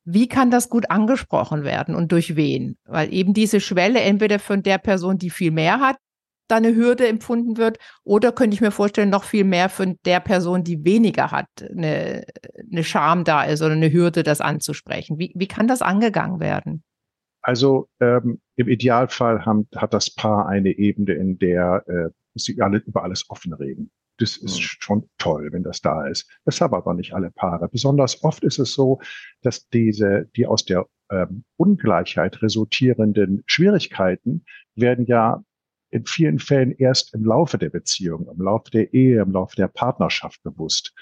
Wie 0.10 0.30
kann 0.30 0.52
das 0.52 0.70
gut 0.70 0.90
angesprochen 0.90 1.66
werden 1.66 1.94
und 1.94 2.14
durch 2.14 2.38
wen? 2.38 2.78
Weil 2.86 3.14
eben 3.14 3.34
diese 3.34 3.60
Schwelle 3.60 4.00
entweder 4.00 4.40
von 4.40 4.64
der 4.64 4.78
Person, 4.78 5.18
die 5.18 5.30
viel 5.30 5.52
mehr 5.52 5.82
hat, 5.82 5.98
da 6.48 6.56
eine 6.56 6.74
Hürde 6.74 7.06
empfunden 7.06 7.58
wird, 7.58 7.78
oder 8.06 8.32
könnte 8.32 8.56
ich 8.56 8.62
mir 8.62 8.72
vorstellen, 8.72 9.10
noch 9.10 9.26
viel 9.26 9.44
mehr 9.44 9.68
von 9.68 9.98
der 10.06 10.22
Person, 10.22 10.64
die 10.64 10.86
weniger 10.86 11.32
hat, 11.32 11.50
eine, 11.60 12.24
eine 12.72 12.86
Scham 12.86 13.26
da 13.26 13.44
ist 13.44 13.62
oder 13.62 13.74
eine 13.74 13.92
Hürde, 13.92 14.24
das 14.24 14.40
anzusprechen. 14.40 15.20
Wie, 15.20 15.34
wie 15.36 15.48
kann 15.48 15.68
das 15.68 15.82
angegangen 15.82 16.40
werden? 16.40 16.84
Also 17.42 17.90
ähm, 18.00 18.40
im 18.56 18.70
Idealfall 18.70 19.46
haben, 19.46 19.68
hat 19.76 19.94
das 19.94 20.10
Paar 20.10 20.48
eine 20.48 20.70
Ebene, 20.70 21.16
in 21.16 21.38
der 21.38 21.84
äh, 21.88 22.10
sie 22.36 22.62
alle 22.62 22.78
über 22.78 23.04
alles 23.04 23.30
offen 23.30 23.52
reden. 23.52 23.92
Das 24.18 24.38
ist 24.38 24.58
mhm. 24.58 24.62
schon 24.62 25.10
toll, 25.18 25.50
wenn 25.52 25.64
das 25.64 25.82
da 25.82 26.08
ist. 26.08 26.30
Das 26.46 26.60
haben 26.62 26.74
aber 26.74 26.94
nicht 26.94 27.14
alle 27.14 27.32
Paare. 27.32 27.70
Besonders 27.70 28.24
oft 28.24 28.44
ist 28.44 28.60
es 28.60 28.74
so, 28.74 29.00
dass 29.42 29.68
diese, 29.70 30.30
die 30.36 30.48
aus 30.48 30.66
der 30.66 30.88
ähm, 31.12 31.44
Ungleichheit 31.56 32.42
resultierenden 32.42 33.44
Schwierigkeiten 33.46 34.46
werden 34.76 35.06
ja 35.06 35.44
in 35.90 36.06
vielen 36.06 36.40
Fällen 36.40 36.72
erst 36.72 37.14
im 37.14 37.24
Laufe 37.24 37.58
der 37.58 37.70
Beziehung, 37.70 38.28
im 38.30 38.42
Laufe 38.42 38.70
der 38.72 38.94
Ehe, 38.94 39.22
im 39.22 39.32
Laufe 39.32 39.56
der 39.56 39.68
Partnerschaft 39.68 40.44
bewusst. 40.44 40.94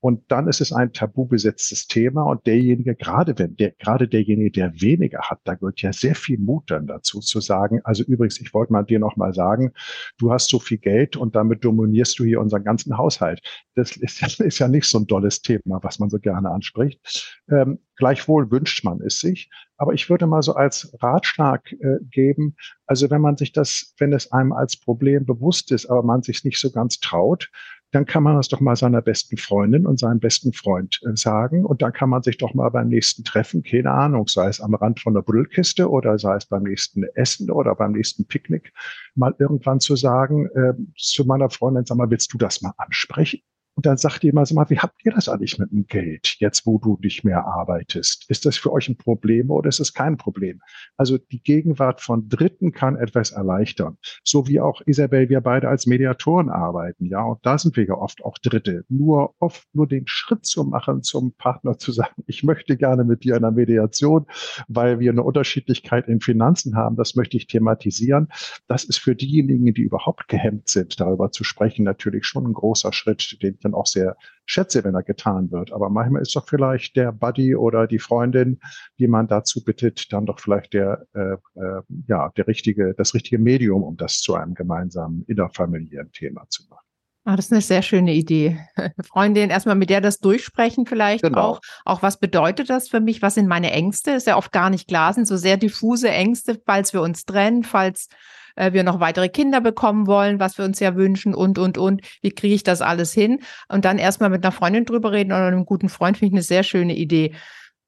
Und 0.00 0.22
dann 0.28 0.48
ist 0.48 0.60
es 0.60 0.72
ein 0.72 0.92
tabu 0.92 1.26
besetztes 1.26 1.86
Thema 1.86 2.22
und 2.22 2.46
derjenige, 2.46 2.94
gerade 2.94 3.38
wenn 3.38 3.56
der, 3.56 3.72
gerade 3.72 4.08
derjenige, 4.08 4.50
der 4.50 4.80
weniger 4.80 5.20
hat, 5.20 5.40
da 5.44 5.54
gehört 5.54 5.82
ja 5.82 5.92
sehr 5.92 6.14
viel 6.14 6.38
Mut 6.38 6.70
dann 6.70 6.86
dazu 6.86 7.20
zu 7.20 7.40
sagen, 7.40 7.80
also 7.84 8.02
übrigens, 8.04 8.40
ich 8.40 8.54
wollte 8.54 8.72
mal 8.72 8.82
dir 8.82 8.98
noch 8.98 9.16
mal 9.16 9.34
sagen, 9.34 9.72
du 10.18 10.32
hast 10.32 10.48
so 10.48 10.58
viel 10.58 10.78
Geld 10.78 11.16
und 11.16 11.36
damit 11.36 11.64
dominierst 11.64 12.18
du 12.18 12.24
hier 12.24 12.40
unseren 12.40 12.64
ganzen 12.64 12.96
Haushalt. 12.96 13.40
Das 13.74 13.96
ist, 13.96 14.20
ja, 14.20 14.44
ist 14.44 14.58
ja 14.58 14.68
nicht 14.68 14.86
so 14.86 14.98
ein 14.98 15.06
dolles 15.06 15.42
Thema, 15.42 15.80
was 15.82 15.98
man 15.98 16.08
so 16.08 16.18
gerne 16.18 16.50
anspricht. 16.50 17.40
Ähm, 17.50 17.80
gleichwohl 17.96 18.50
wünscht 18.50 18.84
man 18.84 19.00
es 19.02 19.20
sich. 19.20 19.50
Aber 19.76 19.94
ich 19.94 20.10
würde 20.10 20.26
mal 20.26 20.42
so 20.42 20.54
als 20.54 20.94
Ratschlag 21.00 21.72
äh, 21.72 21.98
geben, 22.10 22.56
also 22.86 23.10
wenn 23.10 23.20
man 23.20 23.36
sich 23.36 23.52
das, 23.52 23.94
wenn 23.98 24.12
es 24.12 24.30
einem 24.32 24.52
als 24.52 24.76
Problem 24.76 25.24
bewusst 25.24 25.72
ist, 25.72 25.86
aber 25.86 26.02
man 26.02 26.22
sich 26.22 26.44
nicht 26.44 26.58
so 26.58 26.70
ganz 26.70 27.00
traut, 27.00 27.50
dann 27.92 28.06
kann 28.06 28.22
man 28.22 28.36
das 28.36 28.48
doch 28.48 28.60
mal 28.60 28.76
seiner 28.76 29.02
besten 29.02 29.36
Freundin 29.36 29.86
und 29.86 29.98
seinem 29.98 30.20
besten 30.20 30.52
Freund 30.52 31.00
äh, 31.04 31.16
sagen. 31.16 31.64
Und 31.64 31.82
dann 31.82 31.92
kann 31.92 32.08
man 32.08 32.22
sich 32.22 32.38
doch 32.38 32.54
mal 32.54 32.68
beim 32.70 32.88
nächsten 32.88 33.24
Treffen, 33.24 33.62
keine 33.62 33.90
Ahnung, 33.90 34.28
sei 34.28 34.48
es 34.48 34.60
am 34.60 34.74
Rand 34.74 35.00
von 35.00 35.14
der 35.14 35.22
Buddelkiste 35.22 35.90
oder 35.90 36.18
sei 36.18 36.36
es 36.36 36.46
beim 36.46 36.62
nächsten 36.62 37.04
Essen 37.14 37.50
oder 37.50 37.74
beim 37.74 37.92
nächsten 37.92 38.26
Picknick, 38.26 38.72
mal 39.14 39.34
irgendwann 39.38 39.80
zu 39.80 39.96
sagen, 39.96 40.46
äh, 40.54 40.74
zu 40.96 41.24
meiner 41.24 41.50
Freundin, 41.50 41.84
sag 41.84 41.96
mal, 41.96 42.10
willst 42.10 42.32
du 42.32 42.38
das 42.38 42.62
mal 42.62 42.72
ansprechen? 42.76 43.40
Und 43.76 43.86
dann 43.86 43.96
sagt 43.96 44.24
immer 44.24 44.44
so 44.44 44.54
mal, 44.54 44.68
wie 44.68 44.78
habt 44.78 45.04
ihr 45.04 45.12
das 45.12 45.28
eigentlich 45.28 45.58
mit 45.58 45.70
dem 45.70 45.86
Geld, 45.86 46.36
jetzt 46.38 46.66
wo 46.66 46.78
du 46.78 46.98
nicht 47.02 47.24
mehr 47.24 47.46
arbeitest? 47.46 48.28
Ist 48.28 48.44
das 48.44 48.56
für 48.56 48.72
euch 48.72 48.88
ein 48.88 48.96
Problem 48.96 49.50
oder 49.50 49.68
ist 49.68 49.80
es 49.80 49.94
kein 49.94 50.16
Problem? 50.16 50.60
Also 50.96 51.18
die 51.18 51.42
Gegenwart 51.42 52.00
von 52.00 52.28
Dritten 52.28 52.72
kann 52.72 52.96
etwas 52.96 53.30
erleichtern. 53.30 53.96
So 54.24 54.46
wie 54.48 54.60
auch 54.60 54.82
Isabel, 54.86 55.28
wir 55.28 55.40
beide 55.40 55.68
als 55.68 55.86
Mediatoren 55.86 56.50
arbeiten, 56.50 57.06
ja. 57.06 57.22
Und 57.22 57.38
da 57.42 57.56
sind 57.58 57.76
wir 57.76 57.86
ja 57.86 57.94
oft 57.94 58.24
auch 58.24 58.36
Dritte. 58.38 58.84
Nur 58.88 59.34
oft 59.38 59.66
nur 59.72 59.86
den 59.86 60.06
Schritt 60.06 60.44
zu 60.44 60.64
machen, 60.64 61.02
zum 61.02 61.32
Partner 61.32 61.78
zu 61.78 61.92
sagen, 61.92 62.22
ich 62.26 62.42
möchte 62.42 62.76
gerne 62.76 63.04
mit 63.04 63.24
dir 63.24 63.36
in 63.36 63.44
einer 63.44 63.52
Mediation, 63.52 64.26
weil 64.68 65.00
wir 65.00 65.12
eine 65.12 65.22
Unterschiedlichkeit 65.22 66.08
in 66.08 66.20
Finanzen 66.20 66.76
haben. 66.76 66.96
Das 66.96 67.14
möchte 67.14 67.36
ich 67.36 67.46
thematisieren. 67.46 68.28
Das 68.66 68.84
ist 68.84 68.98
für 68.98 69.14
diejenigen, 69.14 69.72
die 69.72 69.82
überhaupt 69.82 70.28
gehemmt 70.28 70.68
sind, 70.68 71.00
darüber 71.00 71.30
zu 71.30 71.44
sprechen, 71.44 71.84
natürlich 71.84 72.26
schon 72.26 72.46
ein 72.46 72.52
großer 72.52 72.92
Schritt, 72.92 73.42
den 73.42 73.58
ich 73.60 73.62
dann 73.62 73.74
auch 73.74 73.86
sehr 73.86 74.16
schätze, 74.46 74.82
wenn 74.84 74.94
er 74.94 75.02
getan 75.02 75.50
wird. 75.50 75.72
Aber 75.72 75.90
manchmal 75.90 76.22
ist 76.22 76.34
doch 76.34 76.48
vielleicht 76.48 76.96
der 76.96 77.12
Buddy 77.12 77.54
oder 77.54 77.86
die 77.86 77.98
Freundin, 77.98 78.58
die 78.98 79.06
man 79.06 79.28
dazu 79.28 79.62
bittet, 79.62 80.12
dann 80.12 80.26
doch 80.26 80.40
vielleicht 80.40 80.72
der, 80.72 81.06
äh, 81.14 81.34
äh, 81.60 81.82
ja, 82.08 82.30
der 82.36 82.46
richtige, 82.46 82.94
das 82.94 83.14
richtige 83.14 83.38
Medium, 83.38 83.82
um 83.82 83.96
das 83.96 84.20
zu 84.20 84.34
einem 84.34 84.54
gemeinsamen 84.54 85.24
innerfamiliären 85.26 86.10
Thema 86.12 86.46
zu 86.48 86.64
machen. 86.68 86.89
Ah, 87.30 87.36
das 87.36 87.44
ist 87.44 87.52
eine 87.52 87.60
sehr 87.60 87.82
schöne 87.82 88.12
Idee. 88.12 88.58
Freundin, 89.06 89.50
erstmal 89.50 89.76
mit 89.76 89.88
der 89.88 90.00
das 90.00 90.18
durchsprechen 90.18 90.84
vielleicht 90.84 91.22
genau. 91.22 91.40
auch. 91.40 91.60
Auch 91.84 92.02
was 92.02 92.18
bedeutet 92.18 92.70
das 92.70 92.88
für 92.88 92.98
mich? 92.98 93.22
Was 93.22 93.36
sind 93.36 93.46
meine 93.46 93.70
Ängste? 93.70 94.10
Ist 94.10 94.26
ja 94.26 94.36
oft 94.36 94.50
gar 94.50 94.68
nicht 94.68 94.88
klar, 94.88 95.14
sind 95.14 95.28
so 95.28 95.36
sehr 95.36 95.56
diffuse 95.56 96.10
Ängste, 96.10 96.60
falls 96.66 96.92
wir 96.92 97.02
uns 97.02 97.26
trennen, 97.26 97.62
falls 97.62 98.08
äh, 98.56 98.72
wir 98.72 98.82
noch 98.82 98.98
weitere 98.98 99.28
Kinder 99.28 99.60
bekommen 99.60 100.08
wollen, 100.08 100.40
was 100.40 100.58
wir 100.58 100.64
uns 100.64 100.80
ja 100.80 100.96
wünschen 100.96 101.32
und, 101.32 101.56
und, 101.60 101.78
und. 101.78 102.02
Wie 102.20 102.32
kriege 102.32 102.54
ich 102.56 102.64
das 102.64 102.82
alles 102.82 103.12
hin? 103.12 103.38
Und 103.68 103.84
dann 103.84 103.98
erstmal 103.98 104.30
mit 104.30 104.44
einer 104.44 104.50
Freundin 104.50 104.84
drüber 104.84 105.12
reden 105.12 105.30
oder 105.30 105.46
einem 105.46 105.66
guten 105.66 105.88
Freund 105.88 106.18
finde 106.18 106.30
ich 106.30 106.34
eine 106.34 106.42
sehr 106.42 106.64
schöne 106.64 106.96
Idee. 106.96 107.34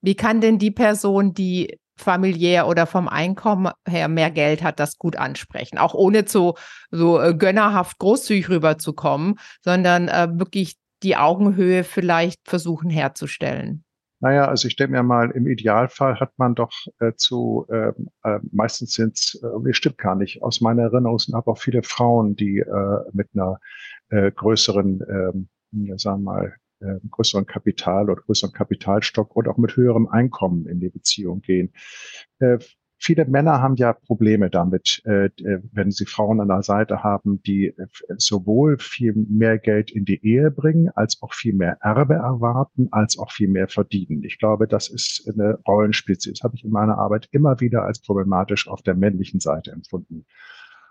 Wie 0.03 0.15
kann 0.15 0.41
denn 0.41 0.59
die 0.61 0.71
Person, 0.71 1.35
die 1.35 1.81
familiär 2.03 2.67
oder 2.67 2.87
vom 2.87 3.09
Einkommen 3.09 3.73
her 3.89 4.09
mehr 4.09 4.31
Geld 4.31 4.63
hat, 4.63 4.81
das 4.81 4.99
gut 4.99 5.17
ansprechen. 5.17 5.79
Auch 5.79 5.95
ohne 5.95 6.25
so, 6.27 6.57
so 6.91 7.21
äh, 7.21 7.35
gönnerhaft 7.35 7.99
großzügig 7.99 8.49
rüberzukommen, 8.49 9.39
sondern 9.63 10.09
äh, 10.09 10.29
wirklich 10.33 10.77
die 11.03 11.17
Augenhöhe 11.17 11.85
vielleicht 11.85 12.41
versuchen 12.49 12.91
herzustellen. 12.91 13.85
Naja, 14.21 14.47
also 14.47 14.69
ich 14.69 14.77
denke 14.77 14.93
mir 14.93 15.03
mal, 15.03 15.33
im 15.33 15.49
Idealfall 15.49 16.21
hat 16.21 16.31
man 16.37 16.55
doch 16.55 16.71
äh, 17.01 17.13
zu, 17.17 17.67
ähm, 17.73 18.09
äh, 18.23 18.39
meistens 18.53 18.93
sind 18.93 19.19
es, 19.19 19.43
äh, 19.43 19.75
stimmt 19.75 19.99
gar 19.99 20.15
nicht, 20.15 20.45
aus 20.45 20.61
meiner 20.61 20.83
Erinnerung 20.83 21.19
sind 21.19 21.35
aber 21.35 21.53
auch 21.53 21.59
viele 21.59 21.83
Frauen, 21.83 22.37
die 22.37 22.61
äh, 22.61 22.99
mit 23.13 23.31
einer 23.35 23.59
äh, 24.11 24.31
größeren, 24.31 25.01
äh, 25.01 25.99
sagen 25.99 26.23
wir 26.23 26.33
mal, 26.33 26.55
äh, 26.83 26.99
größeren 27.11 27.47
Kapital 27.47 28.11
oder 28.11 28.21
größeren 28.23 28.53
Kapitalstock 28.53 29.37
oder 29.37 29.53
auch 29.53 29.59
mit 29.59 29.77
höherem 29.77 30.09
Einkommen 30.09 30.67
in 30.67 30.81
die 30.81 30.91
Beziehung 30.91 31.41
gehen. 31.41 31.73
Äh, 32.39 32.59
Viele 33.05 33.25
Männer 33.25 33.61
haben 33.61 33.75
ja 33.75 33.95
Probleme 33.95 34.49
damit, 34.49 35.03
äh, 35.07 35.25
äh, 35.25 35.61
wenn 35.73 35.91
sie 35.91 36.07
Frauen 36.07 36.41
an 36.41 36.47
der 36.47 36.63
Seite 36.63 37.03
haben, 37.03 37.43
die 37.43 37.75
äh, 37.77 37.87
sowohl 38.17 38.79
viel 38.79 39.13
mehr 39.15 39.59
Geld 39.59 39.91
in 39.91 40.05
die 40.05 40.25
Ehe 40.25 40.53
bringen, 40.53 40.89
als 40.95 41.21
auch 41.21 41.35
viel 41.35 41.53
mehr 41.53 41.79
Erbe 41.81 42.15
erwarten, 42.15 42.87
als 42.93 43.19
auch 43.19 43.33
viel 43.33 43.49
mehr 43.49 43.67
verdienen. 43.67 44.23
Ich 44.23 44.39
glaube, 44.39 44.69
das 44.69 44.89
ist 44.89 45.29
eine 45.29 45.59
Rollenspitze. 45.67 46.31
Das 46.31 46.45
habe 46.45 46.55
ich 46.55 46.65
in 46.65 46.71
meiner 46.71 46.97
Arbeit 46.97 47.29
immer 47.33 47.59
wieder 47.59 47.83
als 47.83 48.01
problematisch 48.01 48.69
auf 48.69 48.83
der 48.83 48.95
männlichen 48.95 49.41
Seite 49.41 49.73
empfunden. 49.73 50.25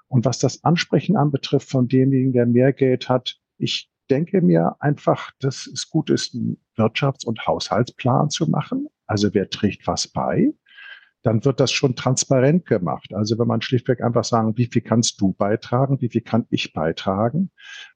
Und 0.09 0.25
was 0.25 0.37
das 0.37 0.65
Ansprechen 0.65 1.15
anbetrifft 1.15 1.69
von 1.69 1.87
demjenigen, 1.87 2.33
der 2.33 2.45
mehr 2.45 2.73
Geld 2.73 3.07
hat, 3.07 3.37
ich 3.57 3.89
denke 4.09 4.41
mir 4.41 4.75
einfach, 4.79 5.31
dass 5.39 5.67
es 5.67 5.89
gut 5.89 6.09
ist, 6.09 6.35
einen 6.35 6.57
Wirtschafts- 6.77 7.25
und 7.25 7.45
Haushaltsplan 7.45 8.29
zu 8.29 8.49
machen. 8.49 8.87
Also 9.07 9.33
wer 9.33 9.49
trägt 9.49 9.87
was 9.87 10.07
bei? 10.07 10.53
dann 11.23 11.45
wird 11.45 11.59
das 11.59 11.71
schon 11.71 11.95
transparent 11.95 12.65
gemacht. 12.65 13.13
Also 13.13 13.37
wenn 13.37 13.47
man 13.47 13.61
schlichtweg 13.61 14.01
einfach 14.01 14.23
sagen, 14.23 14.57
wie 14.57 14.65
viel 14.65 14.81
kannst 14.81 15.21
du 15.21 15.33
beitragen, 15.33 16.01
wie 16.01 16.09
viel 16.09 16.21
kann 16.21 16.47
ich 16.49 16.73
beitragen 16.73 17.51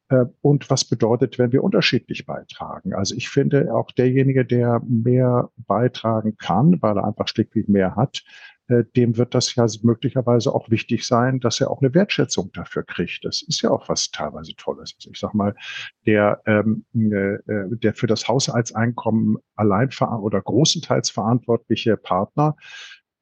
äh, 0.09 0.25
und 0.41 0.69
was 0.69 0.85
bedeutet, 0.85 1.39
wenn 1.39 1.51
wir 1.51 1.63
unterschiedlich 1.63 2.25
beitragen. 2.25 2.93
Also 2.93 3.15
ich 3.15 3.29
finde 3.29 3.73
auch 3.73 3.91
derjenige, 3.91 4.45
der 4.45 4.81
mehr 4.87 5.49
beitragen 5.57 6.37
kann, 6.37 6.81
weil 6.81 6.97
er 6.97 7.05
einfach 7.05 7.27
schlichtweg 7.27 7.67
mehr 7.67 7.95
hat, 7.95 8.23
dem 8.67 9.17
wird 9.17 9.35
das 9.35 9.53
ja 9.55 9.65
möglicherweise 9.83 10.53
auch 10.53 10.69
wichtig 10.69 11.05
sein, 11.05 11.39
dass 11.39 11.61
er 11.61 11.69
auch 11.69 11.81
eine 11.81 11.93
Wertschätzung 11.93 12.51
dafür 12.53 12.83
kriegt. 12.83 13.23
Das 13.23 13.41
ist 13.43 13.61
ja 13.61 13.69
auch 13.69 13.87
was 13.89 14.09
teilweise 14.11 14.55
Tolles. 14.55 14.95
Also 14.97 15.11
ich 15.11 15.19
sag 15.19 15.33
mal, 15.33 15.55
der, 16.05 16.41
ähm, 16.45 16.85
äh, 16.93 17.37
der 17.47 17.93
für 17.93 18.07
das 18.07 18.27
Haushaltseinkommen 18.27 19.37
allein 19.55 19.89
oder 20.19 20.41
großenteils 20.41 21.09
verantwortliche 21.09 21.97
Partner, 21.97 22.55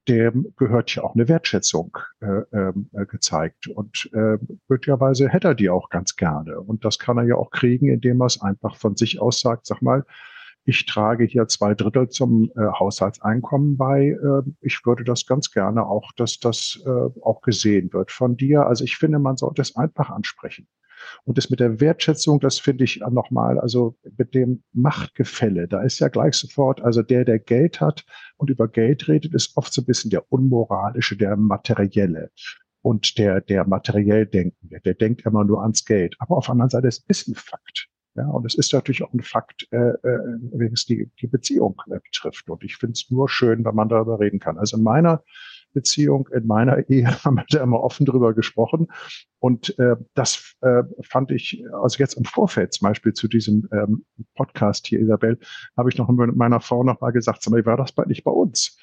dem 0.08 0.54
gehört 0.58 0.94
ja 0.96 1.04
auch 1.04 1.16
eine 1.16 1.28
Wertschätzung 1.28 1.98
äh, 2.20 2.42
ähm, 2.52 2.90
äh, 2.94 3.06
gezeigt. 3.06 3.68
Und 3.68 4.10
äh, 4.14 4.38
möglicherweise 4.68 5.30
hätte 5.30 5.50
er 5.50 5.56
die 5.56 5.70
auch 5.70 5.90
ganz 5.90 6.16
gerne. 6.16 6.60
Und 6.60 6.84
das 6.84 7.00
kann 7.00 7.18
er 7.18 7.24
ja 7.24 7.36
auch 7.36 7.52
kriegen, 7.52 7.88
indem 7.88 8.22
er 8.22 8.28
es 8.28 8.42
einfach 8.42 8.76
von 8.76 8.96
sich 8.96 9.22
aus 9.22 9.40
sagt, 9.40 9.66
sag 9.66 9.82
mal, 9.82 10.06
ich 10.66 10.86
trage 10.86 11.26
hier 11.26 11.48
zwei 11.48 11.74
Drittel 11.74 12.10
zum 12.10 12.52
äh, 12.56 12.62
Haushaltseinkommen 12.80 13.78
bei. 13.78 14.10
Äh, 14.10 14.50
ich 14.62 14.82
würde 14.86 15.04
das 15.04 15.26
ganz 15.26 15.52
gerne 15.52 15.86
auch, 15.86 16.12
dass 16.16 16.40
das 16.40 16.82
äh, 16.86 16.90
auch 17.22 17.42
gesehen 17.42 17.92
wird 17.92 18.12
von 18.12 18.38
dir. 18.38 18.66
Also 18.66 18.84
ich 18.84 18.98
finde, 18.98 19.20
man 19.20 19.38
sollte 19.38 19.62
es 19.62 19.76
einfach 19.76 20.10
ansprechen. 20.10 20.68
Und 21.26 21.38
das 21.38 21.50
mit 21.50 21.60
der 21.60 21.82
Wertschätzung, 21.82 22.40
das 22.40 22.60
finde 22.60 22.86
ich 22.86 23.02
nochmal, 23.10 23.60
also 23.60 23.98
mit 24.18 24.34
dem 24.34 24.64
Machtgefälle, 24.72 25.68
da 25.68 25.82
ist 25.82 26.00
ja 26.00 26.08
gleich 26.08 26.36
sofort, 26.36 26.82
also 26.82 27.02
der, 27.02 27.26
der 27.26 27.40
Geld 27.40 27.82
hat 27.82 28.06
und 28.38 28.50
über 28.50 28.70
Geld 28.70 29.10
redet, 29.10 29.34
ist 29.34 29.58
oft 29.58 29.74
so 29.74 29.82
ein 29.82 29.86
bisschen 29.86 30.12
der 30.12 30.32
unmoralische, 30.32 31.18
der 31.18 31.36
materielle. 31.36 32.32
Und 32.82 33.18
der, 33.18 33.42
der 33.42 33.66
materiell 33.66 34.26
Denkende, 34.26 34.80
der 34.82 34.94
denkt 34.94 35.26
immer 35.26 35.44
nur 35.44 35.62
ans 35.62 35.86
Geld. 35.86 36.16
Aber 36.20 36.38
auf 36.38 36.46
der 36.46 36.54
anderen 36.54 36.70
Seite, 36.70 36.88
es 36.88 37.00
ist 37.08 37.28
ein 37.28 37.36
Fakt. 37.36 37.90
Ja, 38.16 38.28
und 38.28 38.46
es 38.46 38.54
ist 38.54 38.72
natürlich 38.74 39.04
auch 39.04 39.12
ein 39.14 39.24
Fakt, 39.24 39.68
äh, 39.72 39.78
äh, 39.78 40.20
wenn 40.52 40.74
es 40.74 40.86
die, 40.86 41.10
die 41.20 41.28
Beziehung 41.28 41.82
äh, 41.88 42.00
betrifft. 42.00 42.48
Und 42.50 42.64
ich 42.64 42.78
finde 42.78 42.94
es 42.94 43.10
nur 43.10 43.28
schön, 43.28 43.66
wenn 43.66 43.74
man 43.74 43.90
darüber 43.90 44.20
reden 44.20 44.40
kann. 44.40 44.60
Also 44.60 44.78
in 44.78 44.84
meiner 44.84 45.24
Beziehung, 45.74 46.30
in 46.32 46.46
meiner 46.46 46.90
Ehe 46.90 47.08
haben 47.24 47.38
wir 47.38 47.46
da 47.50 47.64
immer 47.64 47.82
offen 47.82 48.06
drüber 48.06 48.34
gesprochen. 48.34 48.88
Und 49.40 49.78
äh, 49.80 49.96
das 50.14 50.56
äh, 50.62 50.84
fand 51.02 51.32
ich, 51.32 51.64
also 51.74 51.98
jetzt 51.98 52.14
im 52.14 52.24
Vorfeld 52.24 52.74
zum 52.74 52.88
Beispiel 52.88 53.14
zu 53.14 53.28
diesem 53.28 53.68
ähm, 53.72 54.06
Podcast 54.36 54.86
hier, 54.86 55.00
Isabel, 55.00 55.40
habe 55.76 55.90
ich 55.90 55.98
noch 55.98 56.08
mit 56.08 56.36
meiner 56.36 56.62
Frau 56.62 56.84
noch 56.84 57.02
mal 57.02 57.12
gesagt, 57.12 57.42
sag 57.42 57.52
mal, 57.52 57.66
war 57.66 57.78
das 57.78 57.92
bei, 57.92 58.06
nicht 58.06 58.24
bei 58.24 58.32
uns? 58.32 58.78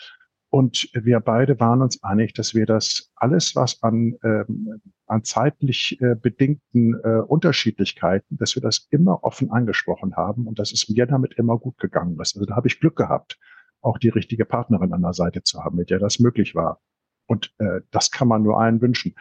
Und 0.50 0.90
wir 0.92 1.20
beide 1.20 1.60
waren 1.60 1.80
uns 1.80 2.02
einig, 2.02 2.34
dass 2.34 2.54
wir 2.54 2.66
das 2.66 3.12
alles, 3.14 3.54
was 3.54 3.82
an, 3.82 4.16
ähm, 4.24 4.80
an 5.06 5.22
zeitlich 5.22 5.96
äh, 6.00 6.16
bedingten 6.16 6.94
äh, 7.04 7.20
Unterschiedlichkeiten, 7.20 8.36
dass 8.36 8.56
wir 8.56 8.62
das 8.62 8.88
immer 8.90 9.22
offen 9.22 9.52
angesprochen 9.52 10.16
haben 10.16 10.48
und 10.48 10.58
dass 10.58 10.72
es 10.72 10.88
mir 10.88 11.06
damit 11.06 11.34
immer 11.34 11.56
gut 11.56 11.78
gegangen 11.78 12.18
ist. 12.20 12.34
Also 12.34 12.46
da 12.46 12.56
habe 12.56 12.66
ich 12.66 12.80
Glück 12.80 12.96
gehabt 12.96 13.38
auch 13.82 13.98
die 13.98 14.08
richtige 14.08 14.44
Partnerin 14.44 14.92
an 14.92 15.02
der 15.02 15.12
Seite 15.12 15.42
zu 15.42 15.62
haben, 15.64 15.76
mit 15.76 15.90
der 15.90 15.98
das 15.98 16.18
möglich 16.18 16.54
war. 16.54 16.80
Und 17.26 17.54
äh, 17.58 17.80
das 17.90 18.10
kann 18.10 18.28
man 18.28 18.42
nur 18.42 18.60
allen 18.60 18.80
wünschen. 18.80 19.14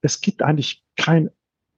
Es 0.00 0.20
gibt 0.20 0.42
eigentlich 0.42 0.84
kein, 0.96 1.30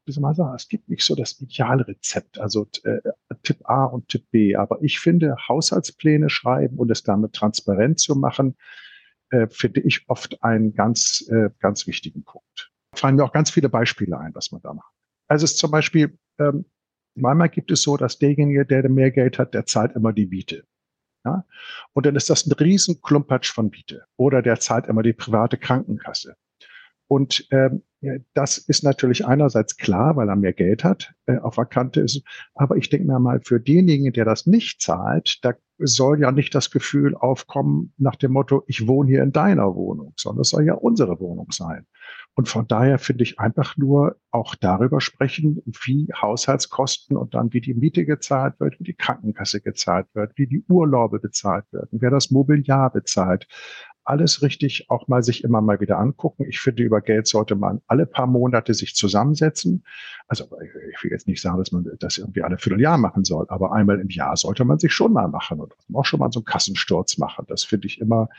wie 0.05 0.13
soll 0.13 0.23
man 0.23 0.35
sagen, 0.35 0.55
es 0.55 0.69
gibt 0.69 0.89
nicht 0.89 1.05
so 1.05 1.15
das 1.15 1.41
Idealrezept, 1.41 2.39
also 2.39 2.69
äh, 2.85 3.01
Tipp 3.43 3.59
A 3.65 3.85
und 3.85 4.09
Tipp 4.09 4.31
B. 4.31 4.55
Aber 4.55 4.83
ich 4.83 5.01
finde, 5.01 5.37
Haushaltspläne 5.49 6.29
schreiben 6.29 6.79
und 6.79 6.91
es 6.91 7.03
damit 7.03 7.33
transparent 7.33 7.99
zu 7.99 8.15
machen, 8.15 8.57
äh, 9.31 9.47
finde 9.49 9.81
ich 9.81 10.09
oft 10.09 10.43
einen 10.43 10.75
ganz, 10.75 11.27
äh, 11.31 11.51
ganz 11.61 11.87
wichtigen 11.87 12.25
Punkt. 12.25 12.73
Fallen 12.95 13.17
mir 13.17 13.25
auch 13.25 13.33
ganz 13.33 13.51
viele 13.51 13.69
Beispiele 13.69 14.19
ein, 14.19 14.35
was 14.35 14.53
man 14.53 14.63
da 14.63 14.75
macht. 14.75 14.93
Also 15.29 15.45
es 15.45 15.57
zum 15.57 15.71
Beispiel, 15.71 16.19
ähm, 16.39 16.65
manchmal 17.15 17.51
gibt 17.51 17.71
es 17.71 17.83
so, 17.83 17.97
dass 17.97 18.19
derjenige, 18.19 18.65
der 18.65 18.89
mehr 18.89 19.11
Geld 19.11 19.39
hat, 19.39 19.55
der 19.55 19.67
zahlt 19.67 19.95
immer 19.95 20.13
die 20.13 20.27
Miete. 20.27 20.65
Ja? 21.25 21.45
Und 21.93 22.07
dann 22.07 22.17
ist 22.17 22.31
das 22.31 22.47
ein 22.47 22.53
riesen 22.53 23.01
Klumpatsch 23.03 23.53
von 23.53 23.69
Miete. 23.69 24.05
Oder 24.17 24.43
der 24.43 24.61
zahlt 24.61 24.87
immer 24.87 25.03
die 25.03 25.13
private 25.13 25.59
Krankenkasse. 25.59 26.37
Und 27.09 27.47
ähm, 27.51 27.83
das 28.35 28.59
ist 28.59 28.85
natürlich 28.85 29.27
einerseits 29.27 29.77
klar, 29.77 30.17
weil 30.17 30.29
er 30.29 30.37
mehr 30.37 30.53
Geld 30.53 30.85
hat, 30.85 31.15
äh, 31.27 31.39
auf 31.39 31.57
der 31.57 31.65
Kante 31.65 32.01
ist. 32.01 32.23
Aber 32.55 32.77
ich 32.77 32.91
denke 32.91 33.07
mir 33.07 33.19
mal, 33.19 33.41
für 33.43 33.61
denjenigen, 33.61 34.13
der 34.13 34.25
das 34.25 34.47
nicht 34.47 34.81
zahlt, 34.81 35.39
da 35.43 35.55
soll 35.79 36.21
ja 36.21 36.33
nicht 36.33 36.55
das 36.55 36.71
Gefühl 36.71 37.15
aufkommen 37.15 37.93
nach 37.97 38.17
dem 38.17 38.33
Motto, 38.33 38.65
ich 38.67 38.87
wohne 38.87 39.11
hier 39.11 39.23
in 39.23 39.33
deiner 39.33 39.75
Wohnung, 39.75 40.13
sondern 40.17 40.43
es 40.43 40.51
soll 40.51 40.65
ja 40.65 40.75
unsere 40.75 41.21
Wohnung 41.21 41.51
sein. 41.51 41.87
Und 42.35 42.49
von 42.49 42.69
daher 42.69 42.99
finde 42.99 43.25
ich 43.25 43.41
einfach 43.41 43.77
nur 43.77 44.17
auch 44.31 44.55
darüber 44.55 45.01
sprechen, 45.01 45.61
wie 45.85 46.09
Haushaltskosten 46.15 47.17
und 47.17 47.35
dann 47.35 47.53
wie 47.53 47.61
die 47.61 47.75
Miete 47.75 48.05
gezahlt 48.05 48.61
wird, 48.61 48.79
wie 48.79 48.85
die 48.85 48.95
Krankenkasse 48.95 49.61
gezahlt 49.61 50.07
wird, 50.15 50.33
wie 50.37 50.47
die 50.47 50.65
Urlaube 50.69 51.19
bezahlt 51.19 51.65
werden, 51.73 52.01
wer 52.01 52.11
das 52.11 52.31
Mobiliar 52.31 52.93
bezahlt. 52.93 53.49
Alles 54.09 54.41
richtig 54.41 54.89
auch 54.89 55.07
mal 55.07 55.23
sich 55.23 55.45
immer 55.45 55.61
mal 55.61 55.81
wieder 55.81 55.99
angucken. 55.99 56.47
Ich 56.49 56.61
finde, 56.61 56.83
über 56.83 57.03
Geld 57.03 57.27
sollte 57.27 57.55
man 57.57 57.83
alle 57.87 58.07
paar 58.07 58.27
Monate 58.27 58.73
sich 58.73 58.95
zusammensetzen. 58.95 59.85
Also 60.29 60.45
ich 60.93 61.05
will 61.05 61.11
jetzt 61.11 61.29
nicht 61.29 61.43
sagen, 61.43 61.59
dass 61.59 61.73
man 61.73 61.87
das 61.99 62.17
irgendwie 62.17 62.43
alle 62.43 62.57
Vierteljahr 62.57 62.97
machen 62.97 63.25
soll, 63.25 63.45
aber 63.49 63.73
einmal 63.73 64.01
im 64.01 64.09
Jahr 64.09 64.37
sollte 64.37 64.65
man 64.65 64.79
sich 64.79 64.95
schon 64.95 65.13
mal 65.13 65.29
machen 65.29 65.61
und 65.61 65.75
auch 65.93 66.07
schon 66.07 66.21
mal 66.21 66.33
so 66.33 66.41
einen 66.41 66.47
Kassensturz 66.47 67.19
machen. 67.19 67.45
Das 67.49 67.65
finde 67.65 67.87
ich 67.87 68.01
immer, 68.01 68.31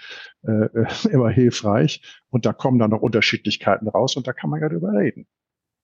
äh, 0.41 0.67
immer 1.11 1.29
hilfreich. 1.29 2.01
Und 2.31 2.47
da 2.47 2.53
kommen 2.53 2.79
dann 2.79 2.89
noch 2.89 3.01
Unterschiedlichkeiten 3.01 3.87
raus 3.87 4.15
und 4.15 4.27
da 4.27 4.33
kann 4.33 4.49
man 4.49 4.61
ja 4.61 4.69
drüber 4.69 4.93
reden. 4.93 5.27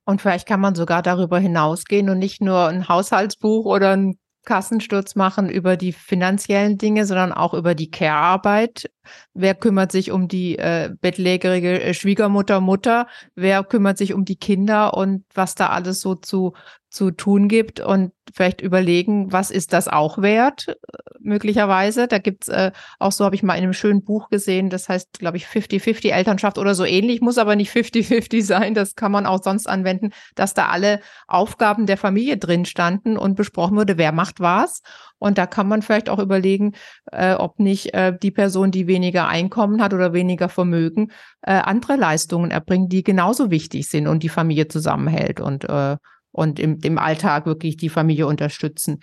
Und 0.06 0.22
vielleicht 0.22 0.48
kann 0.48 0.60
man 0.60 0.75
sogar 0.75 1.01
darüber 1.04 1.39
hinausgehen 1.39 2.10
und 2.10 2.20
nicht 2.20 2.42
nur 2.42 2.68
ein 2.68 2.88
Haushaltsbuch 2.88 3.65
oder 3.65 3.92
ein 3.96 4.18
Kassensturz 4.46 5.16
machen 5.16 5.50
über 5.50 5.75
die 5.78 5.92
finanziellen 5.92 6.78
Dinge, 6.78 7.06
sondern 7.06 7.34
auch 7.34 7.54
über 7.54 7.75
die 7.75 7.92
Care-Arbeit. 7.92 8.90
Wer 9.34 9.56
kümmert 9.56 9.92
sich 9.92 10.12
um 10.12 10.28
die 10.28 10.58
äh, 10.58 10.92
bettlägerige 11.02 11.82
äh, 11.82 11.94
Schwiegermutter, 11.94 12.62
Mutter? 12.62 13.08
Wer 13.36 13.64
kümmert 13.64 13.98
sich 13.98 14.14
um 14.14 14.25
die 14.25 14.38
Kinder 14.38 14.96
und 14.96 15.25
was 15.34 15.56
da 15.56 15.68
alles 15.68 16.00
so 16.00 16.16
zu, 16.16 16.54
zu 16.96 17.12
tun 17.12 17.48
gibt? 17.48 17.80
Und 17.80 18.12
vielleicht 18.34 18.62
überlegen, 18.62 19.32
was 19.32 19.52
ist 19.52 19.74
das 19.74 19.88
auch 19.88 20.22
wert, 20.22 20.68
äh, 20.68 20.74
möglicherweise. 21.20 22.08
Da 22.08 22.18
gibt's 22.18 22.48
äh, 22.48 22.72
auch 23.00 23.12
so, 23.12 23.25
habe 23.25 23.36
ich 23.36 23.44
mal 23.44 23.56
in 23.56 23.64
einem 23.64 23.74
schönen 23.74 24.04
Buch 24.04 24.30
gesehen, 24.30 24.70
das 24.70 24.90
heißt, 24.90 25.20
glaube 25.20 25.38
ich, 25.38 25.46
50-50 25.46 26.12
Elternschaft 26.12 26.58
oder 26.58 26.75
so 26.75 26.86
ähnlich, 26.86 27.22
muss 27.22 27.38
aber 27.38 27.56
nicht 27.56 27.72
50-50 27.72 28.44
sein, 28.46 28.74
das 28.74 28.96
kann 28.96 29.12
man 29.12 29.25
auch 29.25 29.42
sonst 29.44 29.68
anwenden, 29.68 30.12
dass 30.36 30.54
da 30.54 30.68
alle 30.68 31.00
Aufgaben 31.28 31.86
der 31.86 31.98
Familie 31.98 32.38
drin 32.38 32.66
standen 32.66 33.18
und 33.18 33.36
besprochen 33.36 33.78
wurde, 33.78 33.98
wer 33.98 34.12
macht 34.12 34.40
was. 34.40 34.82
Und 35.18 35.38
da 35.38 35.46
kann 35.46 35.68
man 35.68 35.82
vielleicht 35.82 36.10
auch 36.10 36.20
überlegen, 36.20 36.74
äh, 37.12 37.36
ob 37.36 37.60
nicht 37.60 37.94
äh, 37.94 38.18
die 38.22 38.32
Person, 38.32 38.72
die 38.72 38.88
weniger 38.88 39.28
Einkommen 39.28 39.82
hat 39.82 39.94
oder 39.94 40.14
weniger 40.14 40.50
Vermögen, 40.50 41.12
äh, 41.42 41.54
andere 41.54 41.96
Leistungen 41.96 42.52
erbringt, 42.52 42.92
die 42.92 43.04
genauso 43.04 43.50
wichtig 43.50 43.88
sind 43.88 44.08
und 44.08 44.24
die 44.24 44.30
Familie 44.30 44.68
zusammenhält 44.68 45.40
und 45.40 45.64
äh, 45.70 45.98
und 46.36 46.60
im, 46.60 46.80
im 46.84 46.98
Alltag 46.98 47.46
wirklich 47.46 47.77
die 47.77 47.89
Familie 47.89 48.27
unterstützen. 48.27 49.00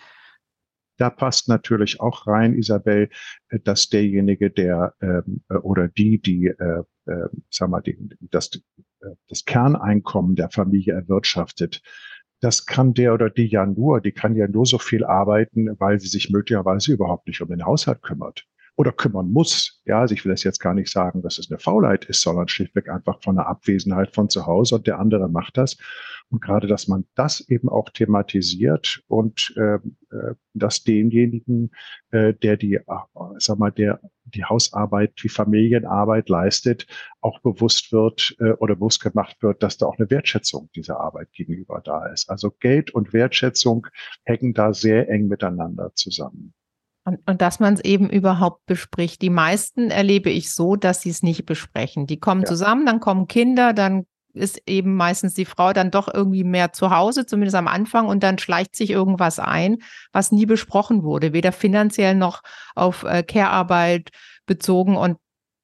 Da 0.98 1.08
passt 1.08 1.48
natürlich 1.48 2.00
auch 2.00 2.26
rein, 2.26 2.54
Isabel, 2.54 3.08
äh, 3.48 3.58
dass 3.60 3.88
derjenige, 3.88 4.50
der 4.50 4.94
ähm, 5.00 5.42
äh, 5.48 5.54
oder 5.54 5.88
die, 5.88 6.20
die, 6.20 6.46
äh, 6.46 6.82
äh, 7.06 7.28
sag 7.50 7.70
mal, 7.70 7.80
die, 7.80 7.96
das, 8.20 8.50
äh, 9.00 9.08
das 9.28 9.44
Kerneinkommen 9.46 10.36
der 10.36 10.50
Familie 10.50 10.92
erwirtschaftet, 10.92 11.80
das 12.40 12.66
kann 12.66 12.92
der 12.92 13.14
oder 13.14 13.30
die 13.30 13.46
ja 13.46 13.64
nur, 13.64 14.00
die 14.00 14.12
kann 14.12 14.36
ja 14.36 14.46
nur 14.46 14.66
so 14.66 14.78
viel 14.78 15.04
arbeiten, 15.04 15.70
weil 15.78 15.98
sie 16.00 16.08
sich 16.08 16.28
möglicherweise 16.28 16.92
überhaupt 16.92 17.26
nicht 17.28 17.40
um 17.40 17.48
den 17.48 17.64
Haushalt 17.64 18.02
kümmert 18.02 18.46
oder 18.76 18.92
kümmern 18.92 19.30
muss. 19.30 19.82
Ja, 19.84 20.00
also 20.00 20.14
ich 20.14 20.24
will 20.24 20.32
das 20.32 20.44
jetzt 20.44 20.60
gar 20.60 20.74
nicht 20.74 20.90
sagen, 20.90 21.22
dass 21.22 21.38
es 21.38 21.50
eine 21.50 21.58
Faulheit 21.58 22.06
ist, 22.06 22.22
sondern 22.22 22.48
schlichtweg 22.48 22.88
einfach 22.88 23.22
von 23.22 23.38
einer 23.38 23.48
Abwesenheit 23.48 24.14
von 24.14 24.28
zu 24.28 24.46
Hause 24.46 24.76
und 24.76 24.86
der 24.86 24.98
andere 24.98 25.28
macht 25.28 25.56
das. 25.56 25.76
Und 26.30 26.40
gerade, 26.40 26.66
dass 26.66 26.88
man 26.88 27.04
das 27.14 27.46
eben 27.48 27.68
auch 27.68 27.90
thematisiert 27.90 29.02
und 29.08 29.54
äh, 29.56 29.74
äh 29.74 30.34
dass 30.54 30.84
demjenigen, 30.84 31.70
äh, 32.10 32.34
der 32.34 32.56
die, 32.56 32.74
äh, 32.74 32.82
sag 33.38 33.58
mal, 33.58 33.70
der 33.70 34.00
die 34.24 34.44
Hausarbeit, 34.44 35.14
die 35.22 35.28
Familienarbeit 35.28 36.28
leistet, 36.28 36.86
auch 37.20 37.40
bewusst 37.40 37.92
wird 37.92 38.34
äh, 38.38 38.52
oder 38.52 38.76
bewusst 38.76 39.02
gemacht 39.02 39.36
wird, 39.42 39.62
dass 39.62 39.78
da 39.78 39.86
auch 39.86 39.98
eine 39.98 40.10
Wertschätzung 40.10 40.70
dieser 40.74 41.00
Arbeit 41.00 41.32
gegenüber 41.32 41.80
da 41.84 42.06
ist. 42.06 42.30
Also 42.30 42.50
Geld 42.50 42.90
und 42.90 43.12
Wertschätzung 43.12 43.86
hängen 44.24 44.54
da 44.54 44.72
sehr 44.72 45.08
eng 45.08 45.28
miteinander 45.28 45.92
zusammen. 45.94 46.54
Und, 47.04 47.18
und 47.26 47.42
dass 47.42 47.58
man 47.58 47.74
es 47.74 47.80
eben 47.80 48.08
überhaupt 48.10 48.64
bespricht. 48.66 49.22
Die 49.22 49.30
meisten 49.30 49.90
erlebe 49.90 50.30
ich 50.30 50.52
so, 50.52 50.76
dass 50.76 51.02
sie 51.02 51.10
es 51.10 51.22
nicht 51.22 51.46
besprechen. 51.46 52.06
Die 52.06 52.20
kommen 52.20 52.42
ja. 52.42 52.46
zusammen, 52.46 52.86
dann 52.86 53.00
kommen 53.00 53.26
Kinder, 53.26 53.72
dann 53.72 54.06
ist 54.34 54.62
eben 54.66 54.94
meistens 54.94 55.34
die 55.34 55.44
Frau 55.44 55.72
dann 55.72 55.90
doch 55.90 56.12
irgendwie 56.12 56.44
mehr 56.44 56.72
zu 56.72 56.90
Hause, 56.90 57.26
zumindest 57.26 57.56
am 57.56 57.68
Anfang, 57.68 58.06
und 58.06 58.22
dann 58.22 58.38
schleicht 58.38 58.76
sich 58.76 58.90
irgendwas 58.90 59.38
ein, 59.38 59.78
was 60.12 60.32
nie 60.32 60.46
besprochen 60.46 61.02
wurde, 61.02 61.32
weder 61.32 61.52
finanziell 61.52 62.14
noch 62.14 62.42
auf 62.74 63.04
äh, 63.04 63.22
Care-Arbeit 63.22 64.10
bezogen. 64.46 64.96
Und 64.96 65.18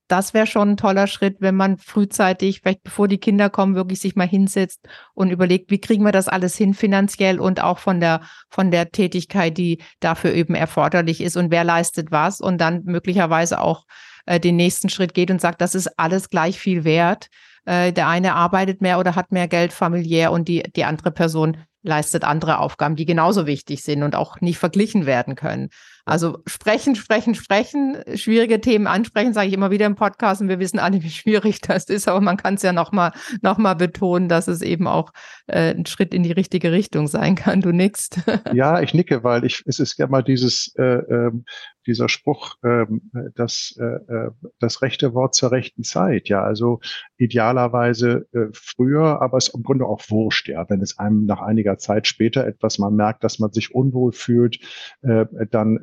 das 0.09 0.35
wäre 0.35 0.47
schon 0.47 0.71
ein 0.71 0.77
toller 0.77 1.07
Schritt, 1.07 1.37
wenn 1.41 1.55
man 1.55 1.77
frühzeitig, 1.77 2.61
vielleicht 2.61 2.83
bevor 2.83 3.09
die 3.09 3.19
Kinder 3.19 3.51
kommen, 3.51 3.75
wirklich 3.75 4.01
sich 4.01 4.17
mal 4.17 4.27
hinsetzt 4.27 4.87
und 5.15 5.31
überlegt, 5.31 5.71
wie 5.71 5.81
kriegen 5.81 6.05
wir 6.05 6.13
das 6.13 6.29
alles 6.29 6.57
hin 6.57 6.75
finanziell 6.75 7.39
und 7.39 7.63
auch 7.63 7.79
von 7.79 8.01
der, 8.01 8.23
von 8.49 8.71
der 8.71 8.91
Tätigkeit, 8.91 9.57
die 9.57 9.79
dafür 10.01 10.33
eben 10.33 10.55
erforderlich 10.55 11.21
ist 11.21 11.37
und 11.37 11.51
wer 11.51 11.65
leistet 11.65 12.11
was 12.11 12.41
und 12.41 12.59
dann 12.59 12.83
möglicherweise 12.85 13.61
auch 13.61 13.85
äh, 14.27 14.41
den 14.41 14.57
nächsten 14.57 14.89
Schritt 14.89 15.15
geht 15.15 15.31
und 15.31 15.41
sagt, 15.41 15.61
das 15.61 15.75
ist 15.75 15.99
alles 15.99 16.31
gleich 16.31 16.59
viel 16.59 16.85
wert. 16.85 17.29
Äh, 17.65 17.93
der 17.93 18.09
eine 18.09 18.35
arbeitet 18.35 18.81
mehr 18.81 18.99
oder 18.99 19.15
hat 19.15 19.31
mehr 19.31 19.49
Geld 19.49 19.73
familiär 19.73 20.33
und 20.33 20.49
die, 20.49 20.63
die 20.75 20.85
andere 20.85 21.11
Person 21.11 21.59
leistet 21.83 22.25
andere 22.25 22.59
Aufgaben, 22.59 22.97
die 22.97 23.07
genauso 23.07 23.47
wichtig 23.47 23.83
sind 23.83 24.03
und 24.03 24.15
auch 24.15 24.41
nicht 24.41 24.59
verglichen 24.59 25.07
werden 25.07 25.35
können. 25.35 25.69
Also 26.09 26.39
sprechen, 26.47 26.97
sprechen, 26.97 27.35
sprechen, 27.35 27.99
schwierige 28.15 28.61
Themen 28.61 28.87
ansprechen, 28.87 29.35
sage 29.35 29.49
ich 29.49 29.53
immer 29.53 29.71
wieder 29.71 29.85
im 29.85 29.95
Podcast 29.95 30.41
und 30.41 30.49
wir 30.49 30.59
wissen 30.59 30.79
alle, 30.79 31.03
wie 31.03 31.11
schwierig 31.11 31.61
das 31.67 31.85
ist, 31.85 32.09
aber 32.09 32.21
man 32.21 32.39
kann 32.39 32.55
es 32.55 32.63
ja 32.63 32.73
nochmal 32.73 33.13
noch 33.43 33.59
mal 33.59 33.75
betonen, 33.75 34.29
dass 34.29 34.49
es 34.49 34.63
eben 34.63 34.87
auch 34.87 35.13
äh, 35.47 35.75
ein 35.75 35.85
Schritt 35.85 36.15
in 36.15 36.23
die 36.23 36.33
richtige 36.33 36.73
Richtung 36.73 37.09
sein 37.09 37.35
kann. 37.35 37.61
Du 37.61 37.73
nickst. 37.73 38.21
Ja, 38.55 38.81
ich 38.81 38.95
nicke, 38.95 39.25
weil 39.25 39.45
ich, 39.45 39.63
es 39.67 39.79
ist 39.79 39.99
ja 39.99 40.07
mal 40.07 40.23
dieses, 40.23 40.73
äh, 40.79 40.83
äh, 40.83 41.31
dieser 41.89 42.09
Spruch, 42.09 42.55
äh, 42.63 42.87
das, 43.35 43.77
äh, 43.81 43.85
äh, 43.85 44.31
das 44.61 44.83
rechte 44.83 45.15
Wort 45.15 45.35
zur 45.35 45.51
rechten 45.51 45.83
Zeit. 45.83 46.29
Ja, 46.29 46.43
also 46.43 46.81
idealerweise 47.17 48.27
äh, 48.33 48.47
früher, 48.53 49.21
aber 49.21 49.39
es 49.39 49.49
ist 49.49 49.55
im 49.55 49.63
Grunde 49.63 49.87
auch 49.87 50.03
wurscht, 50.09 50.49
ja, 50.49 50.69
wenn 50.69 50.83
es 50.83 50.99
einem 50.99 51.25
nach 51.25 51.41
einiger 51.41 51.79
Zeit 51.79 52.07
später 52.07 52.47
etwas, 52.47 52.79
man 52.79 52.95
merkt, 52.95 53.25
dass 53.25 53.39
man 53.39 53.53
sich 53.53 53.75
unwohl 53.75 54.13
fühlt, 54.13 54.61
dann 55.01 55.79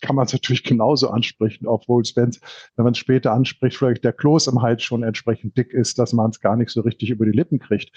kann 0.00 0.16
man 0.16 0.26
es 0.26 0.32
natürlich 0.32 0.64
genauso 0.64 1.10
ansprechen, 1.10 1.66
obwohl 1.66 2.02
es, 2.02 2.14
wenn 2.16 2.30
man 2.76 2.92
es 2.92 2.98
später 2.98 3.32
anspricht, 3.32 3.76
vielleicht 3.76 4.04
der 4.04 4.12
Kloß 4.12 4.48
im 4.48 4.62
Hals 4.62 4.82
schon 4.82 5.02
entsprechend 5.02 5.56
dick 5.56 5.72
ist, 5.72 5.98
dass 5.98 6.12
man 6.12 6.30
es 6.30 6.40
gar 6.40 6.56
nicht 6.56 6.70
so 6.70 6.80
richtig 6.80 7.10
über 7.10 7.24
die 7.24 7.32
Lippen 7.32 7.58
kriegt 7.58 7.90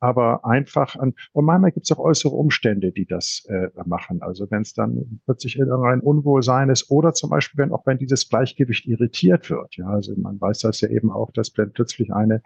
aber 0.00 0.44
einfach 0.44 0.96
an, 0.96 1.14
und 1.32 1.44
manchmal 1.44 1.72
gibt 1.72 1.84
es 1.84 1.96
auch 1.96 2.02
äußere 2.02 2.34
Umstände, 2.34 2.92
die 2.92 3.06
das 3.06 3.44
äh, 3.48 3.68
machen. 3.86 4.22
Also 4.22 4.50
wenn 4.50 4.62
es 4.62 4.74
dann 4.74 5.20
plötzlich 5.24 5.58
irgendein 5.58 6.00
Unwohlsein 6.00 6.68
ist 6.70 6.90
oder 6.90 7.12
zum 7.14 7.30
Beispiel, 7.30 7.58
wenn 7.58 7.72
auch 7.72 7.86
wenn 7.86 7.98
dieses 7.98 8.28
Gleichgewicht 8.28 8.86
irritiert 8.86 9.50
wird. 9.50 9.76
Ja, 9.76 9.86
also 9.88 10.14
man 10.16 10.40
weiß 10.40 10.60
das 10.60 10.80
ja 10.80 10.88
eben 10.88 11.10
auch, 11.10 11.30
dass 11.32 11.50
plötzlich 11.50 12.12
eine, 12.12 12.42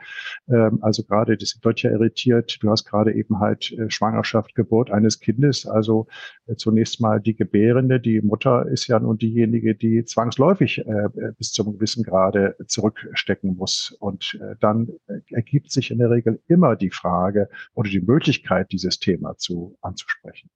ähm, 0.49 0.79
also 0.83 1.03
gerade 1.05 1.37
das 1.37 1.59
wird 1.63 1.83
ja 1.83 1.91
irritiert, 1.91 2.59
du 2.63 2.71
hast 2.71 2.85
gerade 2.85 3.13
eben 3.13 3.41
halt 3.41 3.73
äh, 3.73 3.91
Schwangerschaft, 3.91 4.55
Geburt 4.55 4.91
eines 4.91 5.21
Kindes, 5.21 5.67
also 5.67 6.07
äh, 6.47 6.57
zunächst 6.57 7.01
mal 7.01 7.21
die 7.21 7.35
Gebärende, 7.35 8.01
die 8.01 8.21
Mutter 8.21 8.67
ist 8.67 8.87
ja 8.87 8.99
nun 8.99 9.19
diejenige, 9.19 9.75
die 9.75 10.05
zwangsläufig 10.05 10.79
äh, 10.87 11.09
bis 11.39 11.53
zum 11.53 11.73
gewissen 11.73 12.03
Grade 12.05 12.57
zurückstecken 12.67 13.57
muss. 13.57 13.97
Und 14.01 14.39
äh, 14.41 14.57
dann 14.61 14.89
äh, 15.07 15.21
ergibt 15.31 15.71
sich 15.71 15.91
in 15.91 15.99
der 15.99 16.11
Regel 16.11 16.41
immer 16.49 16.77
die 16.77 16.91
Frage, 16.91 17.42
Frage 17.43 17.49
oder 17.75 17.91
die 17.91 18.01
Möglichkeit, 18.01 18.73
dieses 18.73 18.99
Thema 18.99 19.37
zu 19.37 19.77
anzusprechen. 19.81 20.51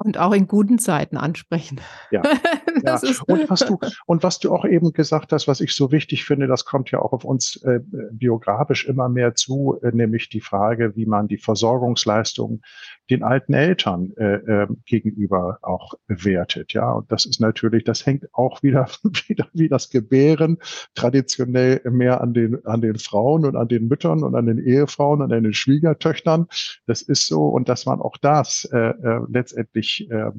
Und 0.00 0.16
auch 0.16 0.32
in 0.32 0.46
guten 0.46 0.78
Zeiten 0.78 1.16
ansprechen. 1.16 1.80
Ja. 2.12 2.22
ja. 2.84 3.00
und, 3.26 3.50
was 3.50 3.60
du, 3.60 3.78
und 4.06 4.22
was 4.22 4.38
du 4.38 4.54
auch 4.54 4.64
eben 4.64 4.92
gesagt 4.92 5.32
hast, 5.32 5.48
was 5.48 5.60
ich 5.60 5.74
so 5.74 5.90
wichtig 5.90 6.24
finde, 6.24 6.46
das 6.46 6.64
kommt 6.64 6.92
ja 6.92 7.00
auch 7.00 7.12
auf 7.12 7.24
uns 7.24 7.56
äh, 7.64 7.80
biografisch 8.12 8.86
immer 8.86 9.08
mehr 9.08 9.34
zu, 9.34 9.80
äh, 9.82 9.90
nämlich 9.90 10.28
die 10.28 10.40
Frage, 10.40 10.94
wie 10.94 11.06
man 11.06 11.26
die 11.26 11.38
Versorgungsleistung 11.38 12.62
den 13.10 13.22
alten 13.22 13.54
Eltern 13.54 14.12
äh, 14.16 14.34
äh, 14.34 14.66
gegenüber 14.84 15.58
auch 15.62 15.94
bewertet. 16.06 16.72
Ja, 16.72 16.92
und 16.92 17.10
das 17.10 17.26
ist 17.26 17.40
natürlich, 17.40 17.84
das 17.84 18.04
hängt 18.06 18.26
auch 18.34 18.62
wieder, 18.62 18.88
wieder 19.28 19.48
wie 19.52 19.68
das 19.68 19.90
Gebären 19.90 20.58
traditionell 20.94 21.80
mehr 21.90 22.20
an 22.20 22.34
den, 22.34 22.64
an 22.66 22.80
den 22.80 22.98
Frauen 22.98 23.44
und 23.44 23.56
an 23.56 23.68
den 23.68 23.88
Müttern 23.88 24.22
und 24.22 24.34
an 24.34 24.46
den 24.46 24.58
Ehefrauen 24.58 25.22
und 25.22 25.32
an 25.32 25.42
den 25.42 25.54
Schwiegertöchtern. 25.54 26.46
Das 26.86 27.02
ist 27.02 27.26
so 27.26 27.48
und 27.48 27.68
dass 27.68 27.86
man 27.86 28.00
auch 28.00 28.16
das 28.18 28.68
äh, 28.72 28.78
äh, 28.78 29.20
letztendlich 29.28 30.08
äh, 30.10 30.30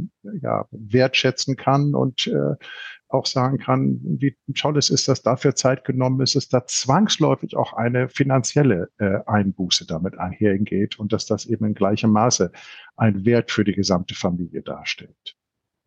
ja, 0.41 0.65
wertschätzen 0.71 1.55
kann 1.55 1.95
und 1.95 2.27
äh, 2.27 2.55
auch 3.09 3.25
sagen 3.25 3.57
kann, 3.57 3.99
wie 4.03 4.35
toll 4.55 4.77
es 4.77 4.89
ist, 4.89 5.07
dass 5.07 5.23
dafür 5.23 5.55
Zeit 5.55 5.83
genommen 5.83 6.21
ist, 6.21 6.35
dass 6.35 6.47
da 6.47 6.65
zwangsläufig 6.65 7.57
auch 7.57 7.73
eine 7.73 8.07
finanzielle 8.07 8.89
äh, 8.99 9.19
Einbuße 9.25 9.85
damit 9.87 10.17
einhergeht 10.17 10.99
und 10.99 11.11
dass 11.11 11.25
das 11.25 11.45
eben 11.47 11.65
in 11.65 11.73
gleichem 11.73 12.11
Maße 12.11 12.51
ein 12.95 13.25
Wert 13.25 13.51
für 13.51 13.63
die 13.63 13.73
gesamte 13.73 14.13
Familie 14.13 14.61
darstellt. 14.61 15.35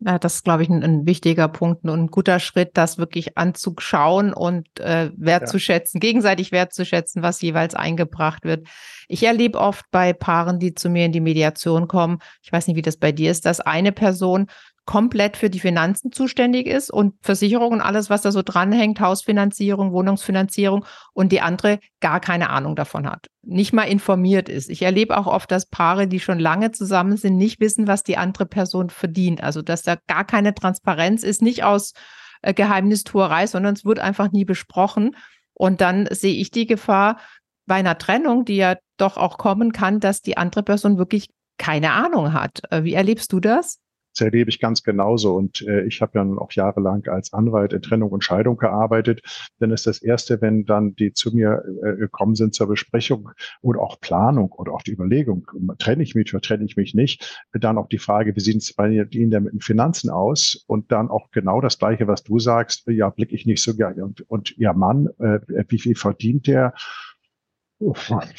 Ja, 0.05 0.19
das 0.19 0.35
ist, 0.35 0.43
glaube 0.43 0.63
ich, 0.63 0.69
ein, 0.69 0.83
ein, 0.83 1.05
wichtiger 1.05 1.47
Punkt 1.47 1.85
und 1.85 1.91
ein 1.91 2.07
guter 2.07 2.39
Schritt, 2.39 2.71
das 2.73 2.97
wirklich 2.97 3.37
anzuschauen 3.37 4.33
und 4.33 4.67
äh, 4.81 5.11
wertzuschätzen, 5.15 6.01
ja. 6.01 6.07
gegenseitig 6.07 6.51
wertzuschätzen, 6.51 7.23
was 7.23 7.41
jeweils 7.41 7.73
eingebracht 7.73 8.43
wird. 8.43 8.67
Ich 9.07 9.23
erlebe 9.23 9.59
oft 9.59 9.85
bei 9.91 10.11
Paaren, 10.11 10.59
die 10.59 10.73
zu 10.73 10.89
mir 10.89 11.05
in 11.05 11.13
die 11.13 11.21
Mediation 11.21 11.87
kommen, 11.87 12.19
ich 12.41 12.51
weiß 12.51 12.67
nicht, 12.67 12.75
wie 12.75 12.81
das 12.81 12.97
bei 12.97 13.13
dir 13.13 13.31
ist, 13.31 13.45
dass 13.45 13.61
eine 13.61 13.93
Person 13.93 14.47
komplett 14.85 15.37
für 15.37 15.49
die 15.49 15.59
Finanzen 15.59 16.11
zuständig 16.11 16.67
ist 16.67 16.91
und 16.91 17.13
Versicherung 17.21 17.71
und 17.71 17.81
alles, 17.81 18.09
was 18.09 18.21
da 18.21 18.31
so 18.31 18.41
dranhängt, 18.41 18.99
Hausfinanzierung, 18.99 19.93
Wohnungsfinanzierung 19.93 20.85
und 21.13 21.31
die 21.31 21.41
andere 21.41 21.79
gar 22.01 22.19
keine 22.19 22.49
Ahnung 22.49 22.75
davon 22.75 23.09
hat, 23.09 23.27
nicht 23.41 23.71
mal 23.71 23.83
informiert 23.83 24.49
ist. 24.49 24.69
Ich 24.69 24.81
erlebe 24.81 25.17
auch 25.17 25.27
oft, 25.27 25.49
dass 25.51 25.67
Paare, 25.67 26.07
die 26.07 26.19
schon 26.19 26.39
lange 26.39 26.71
zusammen 26.71 27.15
sind, 27.15 27.37
nicht 27.37 27.61
wissen, 27.61 27.87
was 27.87 28.03
die 28.03 28.17
andere 28.17 28.45
Person 28.45 28.89
verdient. 28.89 29.41
Also, 29.41 29.61
dass 29.61 29.83
da 29.83 29.95
gar 30.07 30.25
keine 30.25 30.53
Transparenz 30.53 31.23
ist, 31.23 31.41
nicht 31.41 31.63
aus 31.63 31.93
äh, 32.41 32.53
Geheimnistuerei, 32.53 33.47
sondern 33.47 33.75
es 33.75 33.85
wird 33.85 33.99
einfach 33.99 34.31
nie 34.31 34.45
besprochen. 34.45 35.15
Und 35.53 35.81
dann 35.81 36.07
sehe 36.11 36.35
ich 36.35 36.51
die 36.51 36.67
Gefahr 36.67 37.19
bei 37.65 37.75
einer 37.75 37.97
Trennung, 37.97 38.43
die 38.43 38.57
ja 38.57 38.75
doch 38.97 39.17
auch 39.17 39.37
kommen 39.37 39.71
kann, 39.71 40.01
dass 40.01 40.21
die 40.21 40.35
andere 40.35 40.63
Person 40.63 40.97
wirklich 40.97 41.29
keine 41.57 41.91
Ahnung 41.93 42.33
hat. 42.33 42.61
Äh, 42.69 42.83
wie 42.83 42.93
erlebst 42.93 43.31
du 43.31 43.39
das? 43.39 43.79
Das 44.13 44.21
erlebe 44.21 44.49
ich 44.49 44.59
ganz 44.59 44.83
genauso. 44.83 45.35
Und 45.35 45.61
äh, 45.67 45.85
ich 45.85 46.01
habe 46.01 46.19
ja 46.19 46.23
nun 46.23 46.37
auch 46.37 46.51
jahrelang 46.51 47.07
als 47.07 47.33
Anwalt 47.33 47.73
in 47.73 47.81
Trennung 47.81 48.11
und 48.11 48.23
Scheidung 48.23 48.57
gearbeitet. 48.57 49.21
Dann 49.59 49.71
ist 49.71 49.87
das 49.87 50.01
Erste, 50.01 50.41
wenn 50.41 50.65
dann 50.65 50.95
die 50.95 51.13
zu 51.13 51.35
mir 51.35 51.63
äh, 51.83 51.95
gekommen 51.95 52.35
sind 52.35 52.53
zur 52.53 52.67
Besprechung 52.67 53.31
oder 53.61 53.81
auch 53.81 53.99
Planung 53.99 54.51
oder 54.51 54.73
auch 54.73 54.83
die 54.83 54.91
Überlegung, 54.91 55.47
trenne 55.79 56.03
ich 56.03 56.15
mich 56.15 56.33
oder 56.33 56.41
trenne 56.41 56.65
ich 56.65 56.77
mich 56.77 56.93
nicht, 56.93 57.43
dann 57.53 57.77
auch 57.77 57.87
die 57.87 57.97
Frage, 57.97 58.35
wie 58.35 58.39
sieht 58.39 58.57
es 58.57 58.73
bei 58.73 58.89
Ihnen 58.89 59.31
denn 59.31 59.43
mit 59.43 59.53
den 59.53 59.61
Finanzen 59.61 60.09
aus? 60.09 60.63
Und 60.67 60.91
dann 60.91 61.09
auch 61.09 61.31
genau 61.31 61.61
das 61.61 61.79
Gleiche, 61.79 62.07
was 62.07 62.23
du 62.23 62.39
sagst, 62.39 62.83
ja, 62.87 63.09
blicke 63.09 63.35
ich 63.35 63.45
nicht 63.45 63.63
so 63.63 63.75
gerne. 63.75 64.03
Und, 64.03 64.21
und 64.29 64.55
ja, 64.57 64.73
Mann, 64.73 65.07
äh, 65.19 65.39
wie 65.69 65.79
viel 65.79 65.95
verdient 65.95 66.47
der? 66.47 66.73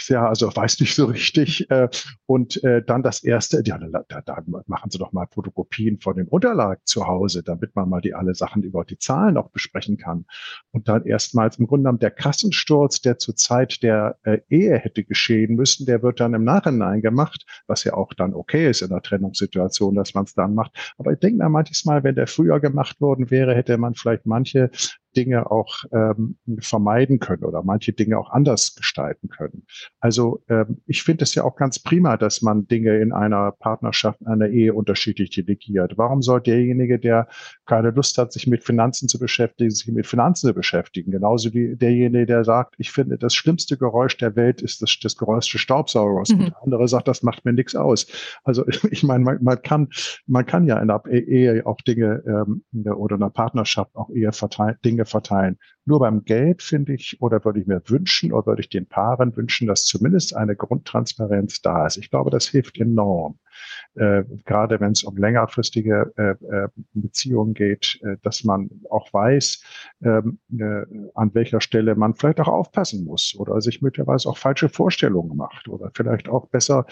Ja, 0.09 0.29
also 0.29 0.55
weiß 0.55 0.81
nicht 0.81 0.95
so 0.95 1.07
richtig. 1.07 1.71
Äh, 1.71 1.89
und 2.27 2.63
äh, 2.65 2.83
dann 2.85 3.03
das 3.03 3.23
erste, 3.23 3.63
ja, 3.65 3.79
da, 3.79 4.21
da 4.21 4.43
machen 4.67 4.91
Sie 4.91 4.99
doch 4.99 5.13
mal 5.13 5.27
Fotokopien 5.31 6.01
von 6.01 6.17
den 6.17 6.29
Unterlagen 6.29 6.81
zu 6.85 7.07
Hause, 7.07 7.43
damit 7.43 7.75
man 7.75 7.89
mal 7.89 8.01
die 8.01 8.15
alle 8.15 8.35
Sachen 8.35 8.63
über 8.63 8.85
die 8.85 8.99
Zahlen 8.99 9.37
auch 9.37 9.51
besprechen 9.51 9.97
kann. 9.97 10.27
Und 10.71 10.89
dann 10.89 11.05
erstmals 11.05 11.59
im 11.59 11.67
Grunde 11.67 11.85
genommen 11.85 11.99
der 11.99 12.11
Kassensturz, 12.11 13.01
der 13.01 13.19
zur 13.19 13.37
Zeit 13.37 13.83
der 13.83 14.19
äh, 14.23 14.39
Ehe 14.49 14.79
hätte 14.79 15.05
geschehen 15.05 15.57
müssen, 15.57 15.87
der 15.87 16.03
wird 16.03 16.21
dann 16.21 16.35
im 16.35 16.45
Nachhinein 16.45 17.03
gemacht, 17.03 17.45
was 17.67 17.85
ja 17.85 17.95
auch 17.95 18.15
dann 18.15 18.35
okay 18.35 18.71
ist 18.71 18.83
in 18.83 18.89
der 18.91 19.03
Trennungssituation, 19.03 19.95
dass 19.95 20.15
man 20.15 20.25
es 20.25 20.35
dann 20.35 20.55
macht. 20.55 20.95
Aber 20.99 21.13
ich 21.13 21.19
denke 21.19 21.43
mir 21.43 21.49
manches 21.49 21.85
Mal, 21.85 22.05
wenn 22.05 22.15
der 22.15 22.27
früher 22.27 22.61
gemacht 22.61 23.01
worden 23.01 23.31
wäre, 23.31 23.55
hätte 23.55 23.77
man 23.79 23.95
vielleicht 23.95 24.27
manche 24.27 24.71
Dinge 25.16 25.50
auch 25.50 25.85
ähm, 25.92 26.37
vermeiden 26.61 27.18
können 27.18 27.44
oder 27.44 27.62
manche 27.62 27.92
Dinge 27.92 28.18
auch 28.18 28.31
anders 28.31 28.74
gestalten 28.74 29.29
können. 29.29 29.66
Also 30.00 30.42
ähm, 30.48 30.83
ich 30.87 31.03
finde 31.03 31.24
es 31.24 31.35
ja 31.35 31.44
auch 31.44 31.57
ganz 31.57 31.79
prima, 31.79 32.16
dass 32.16 32.42
man 32.42 32.66
Dinge 32.66 32.98
in 32.98 33.12
einer 33.12 33.53
Partnerschaft, 33.53 34.20
in 34.20 34.27
einer 34.27 34.48
Ehe 34.48 34.74
unterschiedlich 34.74 35.31
delegiert. 35.31 35.96
Warum 35.96 36.22
soll 36.22 36.40
derjenige, 36.40 36.98
der 36.98 37.29
keine 37.66 37.90
Lust 37.90 38.18
hat, 38.18 38.33
sich 38.33 38.46
mit 38.46 38.64
Finanzen 38.64 39.09
zu 39.09 39.18
beschäftigen, 39.18 39.70
sich 39.70 39.87
mit 39.88 40.07
Finanzen 40.07 40.48
zu 40.48 40.55
beschäftigen? 40.55 41.11
Genauso 41.11 41.53
wie 41.55 41.77
derjenige, 41.77 42.27
der 42.27 42.44
sagt, 42.44 42.74
ich 42.79 42.90
finde, 42.90 43.18
das 43.18 43.35
schlimmste 43.35 43.77
Geräusch 43.77 44.16
der 44.16 44.37
Welt 44.37 44.62
ist 44.62 44.83
das, 44.83 44.96
das 45.03 45.16
Geräusch 45.16 45.50
des 45.50 45.61
Staubsaugers. 45.61 46.31
Mhm. 46.31 46.40
Und 46.40 46.46
der 46.46 46.62
andere 46.62 46.88
sagt, 46.88 47.09
das 47.09 47.22
macht 47.22 47.44
mir 47.44 47.53
nichts 47.53 47.74
aus. 47.74 48.07
Also 48.42 48.64
ich 48.90 49.03
meine, 49.03 49.24
man, 49.24 49.42
man, 49.42 49.62
kann, 49.62 49.88
man 50.27 50.46
kann 50.46 50.66
ja 50.66 50.79
in 50.81 50.90
einer 50.90 51.07
Ehe 51.07 51.66
auch 51.66 51.81
Dinge 51.81 52.22
ähm, 52.27 52.64
oder 52.94 53.16
in 53.16 53.22
einer 53.22 53.31
Partnerschaft 53.31 53.94
auch 53.94 54.11
eher 54.11 54.33
verteilen, 54.33 54.77
Dinge 54.85 55.04
Dinge 55.05 55.07
verteilen. 55.07 55.59
Nur 55.87 56.01
beim 56.01 56.25
Geld 56.25 56.62
finde 56.62 56.95
ich, 56.95 57.21
oder 57.21 57.45
würde 57.45 57.61
ich 57.61 57.67
mir 57.67 57.83
wünschen, 57.87 58.33
oder 58.33 58.47
würde 58.47 58.62
ich 58.62 58.71
den 58.71 58.87
Paaren 58.87 59.37
wünschen, 59.37 59.67
dass 59.67 59.85
zumindest 59.85 60.35
eine 60.35 60.57
Grundtransparenz 60.57 61.61
da 61.61 61.87
ist. 61.87 61.99
Ich 61.99 62.11
glaube, 62.11 62.31
das 62.31 62.49
hilft 62.49 62.79
enorm. 62.79 63.38
Äh, 63.95 64.25
gerade 64.45 64.81
wenn 64.81 64.93
es 64.93 65.05
um 65.05 65.17
längerfristige 65.17 66.12
äh, 66.17 66.31
äh, 66.31 66.69
Beziehungen 66.95 67.55
geht, 67.55 68.01
äh, 68.03 68.17
dass 68.23 68.45
man 68.45 68.71
auch 68.90 69.12
weiß, 69.12 69.62
ähm, 70.03 70.38
äh, 70.59 70.85
an 71.14 71.35
welcher 71.35 71.61
Stelle 71.61 71.95
man 71.95 72.14
vielleicht 72.14 72.40
auch 72.40 72.49
aufpassen 72.49 73.05
muss 73.05 73.35
oder 73.38 73.61
sich 73.61 73.83
möglicherweise 73.83 74.29
auch 74.29 74.38
falsche 74.38 74.69
Vorstellungen 74.69 75.37
macht 75.37 75.69
oder 75.69 75.90
vielleicht 75.95 76.29
auch 76.29 76.49
besser 76.49 76.87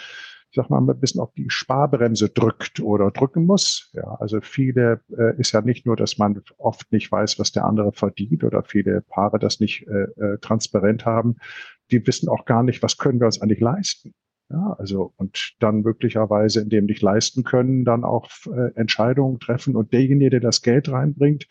ich 0.53 0.57
sag 0.57 0.69
mal, 0.69 0.83
ein 0.83 1.01
bisschen 1.01 1.23
auf 1.23 1.33
die 1.33 1.49
Sparbremse 1.49 2.29
drückt 2.29 2.79
oder 2.81 3.11
drücken 3.11 3.47
muss. 3.47 3.91
Ja, 3.95 4.17
also 4.21 4.43
viele 4.43 5.01
äh, 5.17 5.35
ist 5.41 5.53
ja 5.53 5.63
nicht 5.63 5.87
nur, 5.87 5.97
dass 5.97 6.19
man 6.19 6.43
oft 6.59 6.93
nicht 6.93 7.11
weiß, 7.11 7.39
was 7.39 7.53
der 7.53 7.65
andere 7.65 7.93
verdient 7.93 8.45
oder 8.45 8.63
viele 8.63 9.01
Paare 9.01 9.39
das 9.39 9.61
nicht 9.61 9.89
äh, 9.89 10.03
äh, 10.03 10.39
transparent 10.43 11.07
haben. 11.07 11.37
Die 11.91 12.07
wissen 12.07 12.29
auch 12.29 12.45
gar 12.45 12.63
nicht, 12.63 12.83
was 12.83 12.99
können 12.99 13.19
wir 13.19 13.25
uns 13.25 13.41
eigentlich 13.41 13.61
leisten. 13.61 14.13
Ja, 14.51 14.77
also 14.79 15.15
und 15.17 15.55
dann 15.61 15.81
möglicherweise, 15.81 16.61
indem 16.61 16.85
nicht 16.85 17.01
leisten 17.01 17.45
können, 17.45 17.87
dann 17.87 18.05
auch 18.05 18.29
äh, 18.45 18.75
Entscheidungen 18.75 19.41
treffen. 19.41 19.75
Und 19.75 19.95
derjenige, 19.95 20.29
der 20.29 20.41
das 20.41 20.61
Geld 20.61 20.91
reinbringt, 20.91 21.47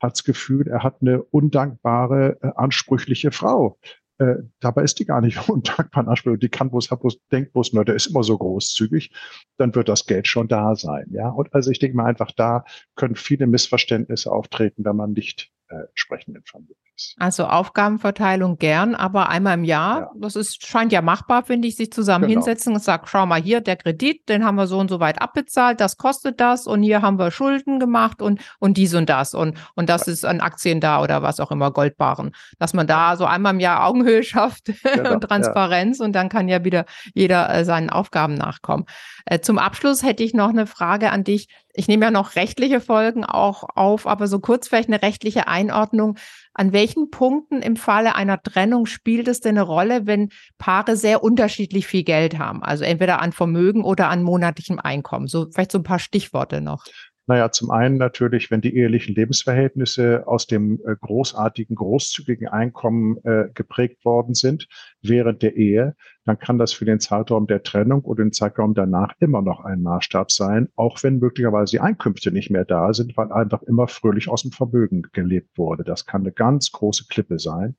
hat 0.00 0.12
das 0.12 0.24
Gefühl, 0.24 0.66
er 0.66 0.82
hat 0.82 1.02
eine 1.02 1.22
undankbare, 1.22 2.38
äh, 2.40 2.52
ansprüchliche 2.56 3.32
Frau. 3.32 3.76
Äh, 4.18 4.36
dabei 4.60 4.82
ist 4.82 4.98
die 4.98 5.04
gar 5.04 5.20
nicht 5.20 5.36
undankbar 5.48 6.08
Anspruch. 6.08 6.38
Die 6.38 6.48
kann 6.48 6.70
bloß, 6.70 6.88
bloß, 6.88 7.18
denkt 7.30 7.52
bloß 7.52 7.72
nur, 7.72 7.84
der 7.84 7.96
ist 7.96 8.06
immer 8.06 8.22
so 8.22 8.36
großzügig. 8.38 9.12
Dann 9.58 9.74
wird 9.74 9.88
das 9.88 10.06
Geld 10.06 10.26
schon 10.26 10.48
da 10.48 10.74
sein. 10.74 11.06
Ja, 11.10 11.28
und 11.28 11.52
also 11.54 11.70
ich 11.70 11.78
denke 11.78 11.96
mal 11.96 12.06
einfach, 12.06 12.32
da 12.32 12.64
können 12.94 13.16
viele 13.16 13.46
Missverständnisse 13.46 14.32
auftreten, 14.32 14.84
wenn 14.84 14.96
man 14.96 15.12
nicht 15.12 15.50
äh, 15.68 15.86
entsprechend 15.88 16.36
informiert. 16.36 16.78
Also 17.18 17.44
Aufgabenverteilung 17.46 18.56
gern, 18.58 18.94
aber 18.94 19.28
einmal 19.28 19.54
im 19.54 19.64
Jahr, 19.64 20.00
ja. 20.00 20.10
das 20.16 20.36
ist, 20.36 20.66
scheint 20.66 20.92
ja 20.92 21.02
machbar, 21.02 21.44
finde 21.44 21.68
ich, 21.68 21.76
sich 21.76 21.92
zusammen 21.92 22.28
genau. 22.28 22.40
hinsetzen 22.40 22.74
und 22.74 22.82
sagen, 22.82 23.04
schau 23.06 23.26
mal 23.26 23.40
hier, 23.40 23.60
der 23.60 23.76
Kredit, 23.76 24.28
den 24.28 24.44
haben 24.44 24.56
wir 24.56 24.66
so 24.66 24.78
und 24.78 24.88
so 24.88 24.98
weit 24.98 25.20
abbezahlt, 25.20 25.80
das 25.80 25.98
kostet 25.98 26.40
das 26.40 26.66
und 26.66 26.82
hier 26.82 27.02
haben 27.02 27.18
wir 27.18 27.30
Schulden 27.30 27.80
gemacht 27.80 28.22
und, 28.22 28.40
und 28.60 28.76
dies 28.76 28.94
und 28.94 29.10
das 29.10 29.34
und, 29.34 29.58
und 29.74 29.88
das 29.90 30.06
ja. 30.06 30.12
ist 30.12 30.24
an 30.24 30.40
Aktien 30.40 30.80
da 30.80 31.02
oder 31.02 31.22
was 31.22 31.38
auch 31.38 31.50
immer, 31.50 31.70
Goldbaren. 31.70 32.32
Dass 32.58 32.72
man 32.72 32.86
da 32.86 33.16
so 33.16 33.26
einmal 33.26 33.52
im 33.52 33.60
Jahr 33.60 33.84
Augenhöhe 33.84 34.22
schafft 34.22 34.70
genau. 34.82 35.12
und 35.12 35.20
Transparenz 35.20 35.98
ja. 35.98 36.04
und 36.06 36.12
dann 36.12 36.28
kann 36.28 36.48
ja 36.48 36.64
wieder 36.64 36.86
jeder 37.14 37.52
äh, 37.54 37.64
seinen 37.64 37.90
Aufgaben 37.90 38.34
nachkommen. 38.34 38.86
Äh, 39.26 39.40
zum 39.40 39.58
Abschluss 39.58 40.02
hätte 40.02 40.22
ich 40.22 40.34
noch 40.34 40.50
eine 40.50 40.66
Frage 40.66 41.10
an 41.10 41.24
dich. 41.24 41.48
Ich 41.74 41.88
nehme 41.88 42.06
ja 42.06 42.10
noch 42.10 42.36
rechtliche 42.36 42.80
Folgen 42.80 43.24
auch 43.24 43.64
auf, 43.74 44.06
aber 44.06 44.28
so 44.28 44.38
kurz 44.38 44.68
vielleicht 44.68 44.88
eine 44.88 45.02
rechtliche 45.02 45.46
Einordnung. 45.46 46.16
An 46.54 46.72
welchen 46.72 46.85
Punkten 47.10 47.62
im 47.62 47.76
Falle 47.76 48.14
einer 48.14 48.42
Trennung 48.42 48.86
spielt 48.86 49.28
es 49.28 49.40
denn 49.40 49.56
eine 49.56 49.62
Rolle, 49.62 50.06
wenn 50.06 50.30
Paare 50.58 50.96
sehr 50.96 51.22
unterschiedlich 51.22 51.86
viel 51.86 52.04
Geld 52.04 52.38
haben? 52.38 52.62
Also 52.62 52.84
entweder 52.84 53.20
an 53.20 53.32
Vermögen 53.32 53.84
oder 53.84 54.08
an 54.08 54.22
monatlichem 54.22 54.78
Einkommen. 54.78 55.26
So 55.26 55.46
vielleicht 55.50 55.72
so 55.72 55.78
ein 55.78 55.84
paar 55.84 55.98
Stichworte 55.98 56.60
noch. 56.60 56.84
Naja, 57.28 57.50
zum 57.50 57.72
einen 57.72 57.96
natürlich, 57.96 58.52
wenn 58.52 58.60
die 58.60 58.76
ehelichen 58.76 59.16
Lebensverhältnisse 59.16 60.28
aus 60.28 60.46
dem 60.46 60.80
äh, 60.86 60.94
großartigen, 61.00 61.74
großzügigen 61.74 62.46
Einkommen 62.46 63.16
äh, 63.24 63.48
geprägt 63.52 64.04
worden 64.04 64.34
sind 64.34 64.68
während 65.02 65.42
der 65.42 65.56
Ehe, 65.56 65.96
dann 66.24 66.38
kann 66.38 66.56
das 66.56 66.72
für 66.72 66.84
den 66.84 67.00
Zeitraum 67.00 67.48
der 67.48 67.64
Trennung 67.64 68.02
oder 68.02 68.22
den 68.22 68.32
Zeitraum 68.32 68.74
danach 68.74 69.12
immer 69.18 69.42
noch 69.42 69.64
ein 69.64 69.82
Maßstab 69.82 70.30
sein, 70.30 70.68
auch 70.76 71.02
wenn 71.02 71.18
möglicherweise 71.18 71.72
die 71.72 71.80
Einkünfte 71.80 72.30
nicht 72.30 72.50
mehr 72.50 72.64
da 72.64 72.94
sind, 72.94 73.16
weil 73.16 73.32
einfach 73.32 73.62
immer 73.64 73.88
fröhlich 73.88 74.28
aus 74.28 74.42
dem 74.42 74.52
Vermögen 74.52 75.02
gelebt 75.12 75.58
wurde. 75.58 75.82
Das 75.82 76.06
kann 76.06 76.20
eine 76.20 76.32
ganz 76.32 76.70
große 76.70 77.06
Klippe 77.08 77.40
sein. 77.40 77.74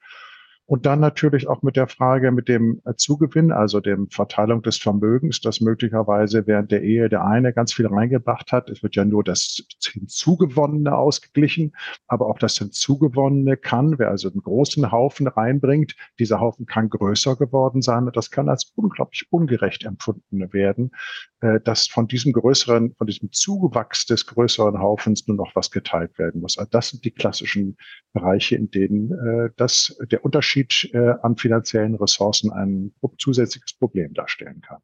Und 0.67 0.85
dann 0.85 0.99
natürlich 0.99 1.47
auch 1.47 1.61
mit 1.61 1.77
der 1.77 1.87
Frage 1.87 2.29
mit 2.31 2.49
dem 2.49 2.81
äh, 2.83 2.93
Zugewinn, 2.95 3.53
also 3.53 3.79
dem 3.79 4.09
Verteilung 4.09 4.61
des 4.61 4.77
Vermögens, 4.77 5.39
dass 5.39 5.61
möglicherweise 5.61 6.45
während 6.45 6.73
der 6.73 6.83
Ehe 6.83 7.07
der 7.07 7.23
eine 7.23 7.53
ganz 7.53 7.71
viel 7.71 7.87
reingebracht 7.87 8.51
hat. 8.51 8.69
Es 8.69 8.83
wird 8.83 8.97
ja 8.97 9.05
nur 9.05 9.23
das 9.23 9.63
Hinzugewonnene 9.81 10.93
ausgeglichen, 10.93 11.73
aber 12.07 12.27
auch 12.27 12.37
das 12.37 12.57
Hinzugewonnene 12.57 13.55
kann, 13.55 13.97
wer 13.97 14.09
also 14.09 14.29
einen 14.29 14.41
großen 14.41 14.91
Haufen 14.91 15.27
reinbringt, 15.27 15.95
dieser 16.19 16.41
Haufen 16.41 16.65
kann 16.65 16.89
größer 16.89 17.37
geworden 17.37 17.81
sein 17.81 18.03
und 18.05 18.17
das 18.17 18.29
kann 18.29 18.49
als 18.49 18.73
unglaublich 18.75 19.25
ungerecht 19.29 19.85
empfunden 19.85 20.51
werden, 20.51 20.91
äh, 21.39 21.61
dass 21.61 21.87
von 21.87 22.09
diesem 22.09 22.33
größeren, 22.33 22.93
von 22.97 23.07
diesem 23.07 23.31
Zugewachs 23.31 24.05
des 24.05 24.25
größeren 24.25 24.79
Haufens 24.79 25.27
nur 25.29 25.37
noch 25.37 25.55
was 25.55 25.71
geteilt 25.71 26.19
werden 26.19 26.41
muss. 26.41 26.57
Also 26.57 26.69
das 26.71 26.89
sind 26.89 27.05
die 27.05 27.11
klassischen 27.11 27.77
Bereiche, 28.11 28.57
in 28.57 28.69
denen 28.69 29.13
äh, 29.13 29.49
das 29.55 29.97
der 30.11 30.25
Unterschied 30.25 30.56
Unterschied 30.57 30.93
äh, 30.93 31.13
an 31.21 31.35
finanziellen 31.35 31.95
Ressourcen 31.95 32.51
ein 32.51 32.93
zusätzliches 33.17 33.73
Problem 33.73 34.13
darstellen 34.13 34.61
kann. 34.61 34.79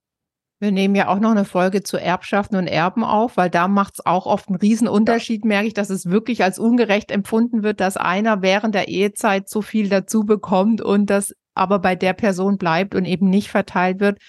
Wir 0.60 0.72
nehmen 0.72 0.96
ja 0.96 1.10
auch 1.10 1.20
noch 1.20 1.32
eine 1.32 1.46
Folge 1.46 1.84
zu 1.84 1.98
Erbschaften 1.98 2.56
und 2.56 2.68
Erben 2.68 3.04
auf, 3.04 3.36
weil 3.36 3.50
da 3.50 3.68
macht 3.68 3.96
es 3.96 4.06
auch 4.06 4.26
oft 4.26 4.48
einen 4.48 4.58
Riesenunterschied, 4.58 5.44
ja. 5.44 5.48
merke 5.48 5.68
ich, 5.68 5.74
dass 5.74 5.90
es 5.90 6.10
wirklich 6.10 6.44
als 6.44 6.58
ungerecht 6.58 7.12
empfunden 7.12 7.64
wird, 7.64 7.82
dass 7.82 7.98
einer 7.98 8.42
während 8.42 8.74
der 8.74 8.88
Ehezeit 8.88 9.50
so 9.50 9.62
viel 9.62 9.90
dazu 9.90 10.24
bekommt 10.24 10.82
und 10.82 11.10
das 11.10 11.34
aber 11.54 11.80
bei 11.80 11.96
der 11.96 12.14
Person 12.14 12.58
bleibt 12.58 12.96
und 12.96 13.06
eben 13.06 13.30
nicht 13.30 13.50
verteilt 13.50 14.00
wird. 14.00 14.20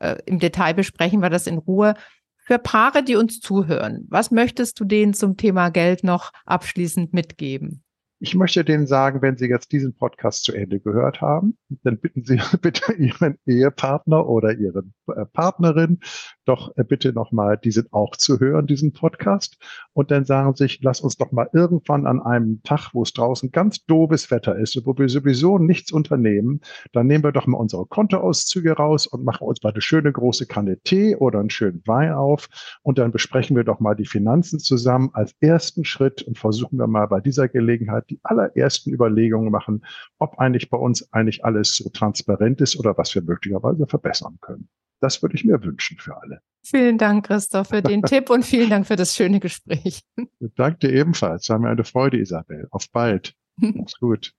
Äh, 0.00 0.16
Im 0.26 0.38
Detail 0.38 0.74
besprechen 0.74 1.20
wir 1.20 1.30
das 1.30 1.46
in 1.46 1.58
Ruhe. 1.58 1.94
Für 2.36 2.58
Paare, 2.58 3.02
die 3.02 3.16
uns 3.16 3.40
zuhören, 3.40 4.06
was 4.10 4.30
möchtest 4.30 4.78
du 4.80 4.84
denen 4.84 5.14
zum 5.14 5.36
Thema 5.36 5.70
Geld 5.70 6.04
noch 6.04 6.32
abschließend 6.44 7.14
mitgeben? 7.14 7.82
Ich 8.22 8.34
möchte 8.34 8.64
denen 8.64 8.86
sagen, 8.86 9.22
wenn 9.22 9.38
Sie 9.38 9.46
jetzt 9.46 9.72
diesen 9.72 9.96
Podcast 9.96 10.44
zu 10.44 10.52
Ende 10.52 10.78
gehört 10.78 11.22
haben, 11.22 11.56
dann 11.84 11.98
bitten 11.98 12.22
Sie 12.22 12.38
bitte 12.60 12.92
Ihren 12.92 13.38
Ehepartner 13.46 14.28
oder 14.28 14.52
Ihren 14.52 14.92
äh, 15.08 15.24
Partnerin 15.24 16.00
doch 16.44 16.76
äh, 16.76 16.84
bitte 16.84 17.12
nochmal, 17.12 17.58
die 17.58 17.70
sind 17.70 17.92
auch 17.92 18.16
zu 18.16 18.40
hören, 18.40 18.66
diesen 18.66 18.92
Podcast. 18.92 19.58
Und 19.92 20.10
dann 20.10 20.24
sagen 20.24 20.54
sich, 20.54 20.80
lass 20.82 21.00
uns 21.00 21.16
doch 21.16 21.32
mal 21.32 21.48
irgendwann 21.52 22.06
an 22.06 22.20
einem 22.20 22.62
Tag, 22.62 22.90
wo 22.92 23.02
es 23.02 23.12
draußen 23.12 23.50
ganz 23.50 23.84
doofes 23.86 24.30
Wetter 24.30 24.56
ist 24.56 24.76
und 24.76 24.86
wo 24.86 24.96
wir 24.96 25.08
sowieso 25.08 25.58
nichts 25.58 25.92
unternehmen, 25.92 26.60
dann 26.92 27.06
nehmen 27.06 27.24
wir 27.24 27.32
doch 27.32 27.46
mal 27.46 27.58
unsere 27.58 27.86
Kontoauszüge 27.86 28.72
raus 28.72 29.06
und 29.06 29.24
machen 29.24 29.46
uns 29.46 29.62
mal 29.62 29.70
eine 29.70 29.80
schöne 29.80 30.12
große 30.12 30.46
Kanne 30.46 30.78
Tee 30.80 31.16
oder 31.16 31.40
einen 31.40 31.50
schönen 31.50 31.82
Wein 31.86 32.12
auf. 32.12 32.48
Und 32.82 32.98
dann 32.98 33.12
besprechen 33.12 33.56
wir 33.56 33.64
doch 33.64 33.80
mal 33.80 33.94
die 33.94 34.06
Finanzen 34.06 34.58
zusammen 34.58 35.10
als 35.12 35.34
ersten 35.40 35.84
Schritt 35.84 36.22
und 36.22 36.38
versuchen 36.38 36.78
wir 36.78 36.86
mal 36.86 37.06
bei 37.06 37.20
dieser 37.20 37.48
Gelegenheit 37.48 38.04
die 38.10 38.20
allerersten 38.22 38.92
Überlegungen 38.92 39.50
machen, 39.50 39.84
ob 40.18 40.38
eigentlich 40.38 40.70
bei 40.70 40.78
uns 40.78 41.12
eigentlich 41.12 41.44
alles 41.44 41.76
so 41.76 41.88
transparent 41.90 42.60
ist 42.60 42.78
oder 42.78 42.96
was 42.96 43.14
wir 43.14 43.22
möglicherweise 43.22 43.86
verbessern 43.86 44.38
können. 44.40 44.68
Das 45.00 45.22
würde 45.22 45.34
ich 45.34 45.44
mir 45.44 45.62
wünschen 45.62 45.98
für 45.98 46.16
alle. 46.20 46.42
Vielen 46.62 46.98
Dank, 46.98 47.26
Christoph, 47.26 47.68
für 47.68 47.82
den 47.82 48.02
Tipp 48.02 48.28
und 48.28 48.44
vielen 48.44 48.68
Dank 48.70 48.86
für 48.86 48.96
das 48.96 49.14
schöne 49.14 49.40
Gespräch. 49.40 50.02
Danke 50.56 50.88
dir 50.88 50.92
ebenfalls. 50.92 51.48
War 51.48 51.58
mir 51.58 51.70
eine 51.70 51.84
Freude, 51.84 52.18
Isabel. 52.18 52.68
Auf 52.70 52.90
bald. 52.90 53.34
Mach's 53.56 53.98
gut. 53.98 54.34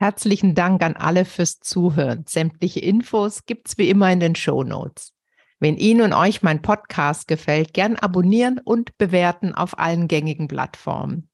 Herzlichen 0.00 0.54
Dank 0.54 0.82
an 0.84 0.94
alle 0.94 1.24
fürs 1.24 1.58
Zuhören. 1.58 2.24
Sämtliche 2.28 2.78
Infos 2.78 3.46
gibt's 3.46 3.78
wie 3.78 3.90
immer 3.90 4.12
in 4.12 4.20
den 4.20 4.36
Show 4.36 4.62
Notes. 4.62 5.12
Wenn 5.58 5.76
Ihnen 5.76 6.02
und 6.02 6.12
euch 6.12 6.42
mein 6.42 6.62
Podcast 6.62 7.26
gefällt, 7.26 7.74
gern 7.74 7.96
abonnieren 7.96 8.60
und 8.62 8.96
bewerten 8.96 9.54
auf 9.54 9.76
allen 9.76 10.06
gängigen 10.06 10.46
Plattformen. 10.46 11.27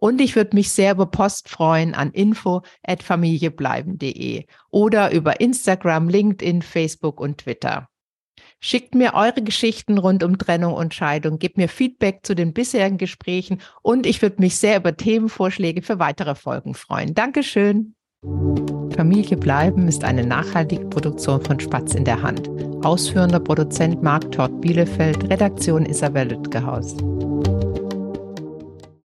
Und 0.00 0.20
ich 0.20 0.36
würde 0.36 0.54
mich 0.54 0.70
sehr 0.70 0.92
über 0.92 1.06
Post 1.06 1.48
freuen 1.48 1.94
an 1.94 2.12
info@familiebleiben.de 2.12 4.44
oder 4.70 5.10
über 5.10 5.40
Instagram, 5.40 6.08
LinkedIn, 6.08 6.62
Facebook 6.62 7.20
und 7.20 7.38
Twitter. 7.38 7.88
Schickt 8.60 8.94
mir 8.94 9.14
eure 9.14 9.42
Geschichten 9.42 9.98
rund 9.98 10.22
um 10.22 10.38
Trennung 10.38 10.74
und 10.74 10.94
Scheidung, 10.94 11.38
gebt 11.38 11.56
mir 11.56 11.68
Feedback 11.68 12.20
zu 12.22 12.34
den 12.34 12.52
bisherigen 12.52 12.98
Gesprächen 12.98 13.60
und 13.82 14.06
ich 14.06 14.22
würde 14.22 14.40
mich 14.40 14.56
sehr 14.56 14.78
über 14.78 14.96
Themenvorschläge 14.96 15.82
für 15.82 15.98
weitere 15.98 16.34
Folgen 16.34 16.74
freuen. 16.74 17.14
Dankeschön. 17.14 17.94
Familie 18.96 19.36
bleiben 19.36 19.86
ist 19.86 20.02
eine 20.02 20.26
nachhaltige 20.26 20.86
Produktion 20.86 21.40
von 21.40 21.60
Spatz 21.60 21.94
in 21.94 22.04
der 22.04 22.22
Hand. 22.22 22.50
Ausführender 22.84 23.38
Produzent 23.38 24.02
Marc 24.02 24.32
Tort 24.32 24.60
Bielefeld, 24.60 25.30
Redaktion 25.30 25.86
Isabel 25.86 26.28
Lütgehaus. 26.28 26.96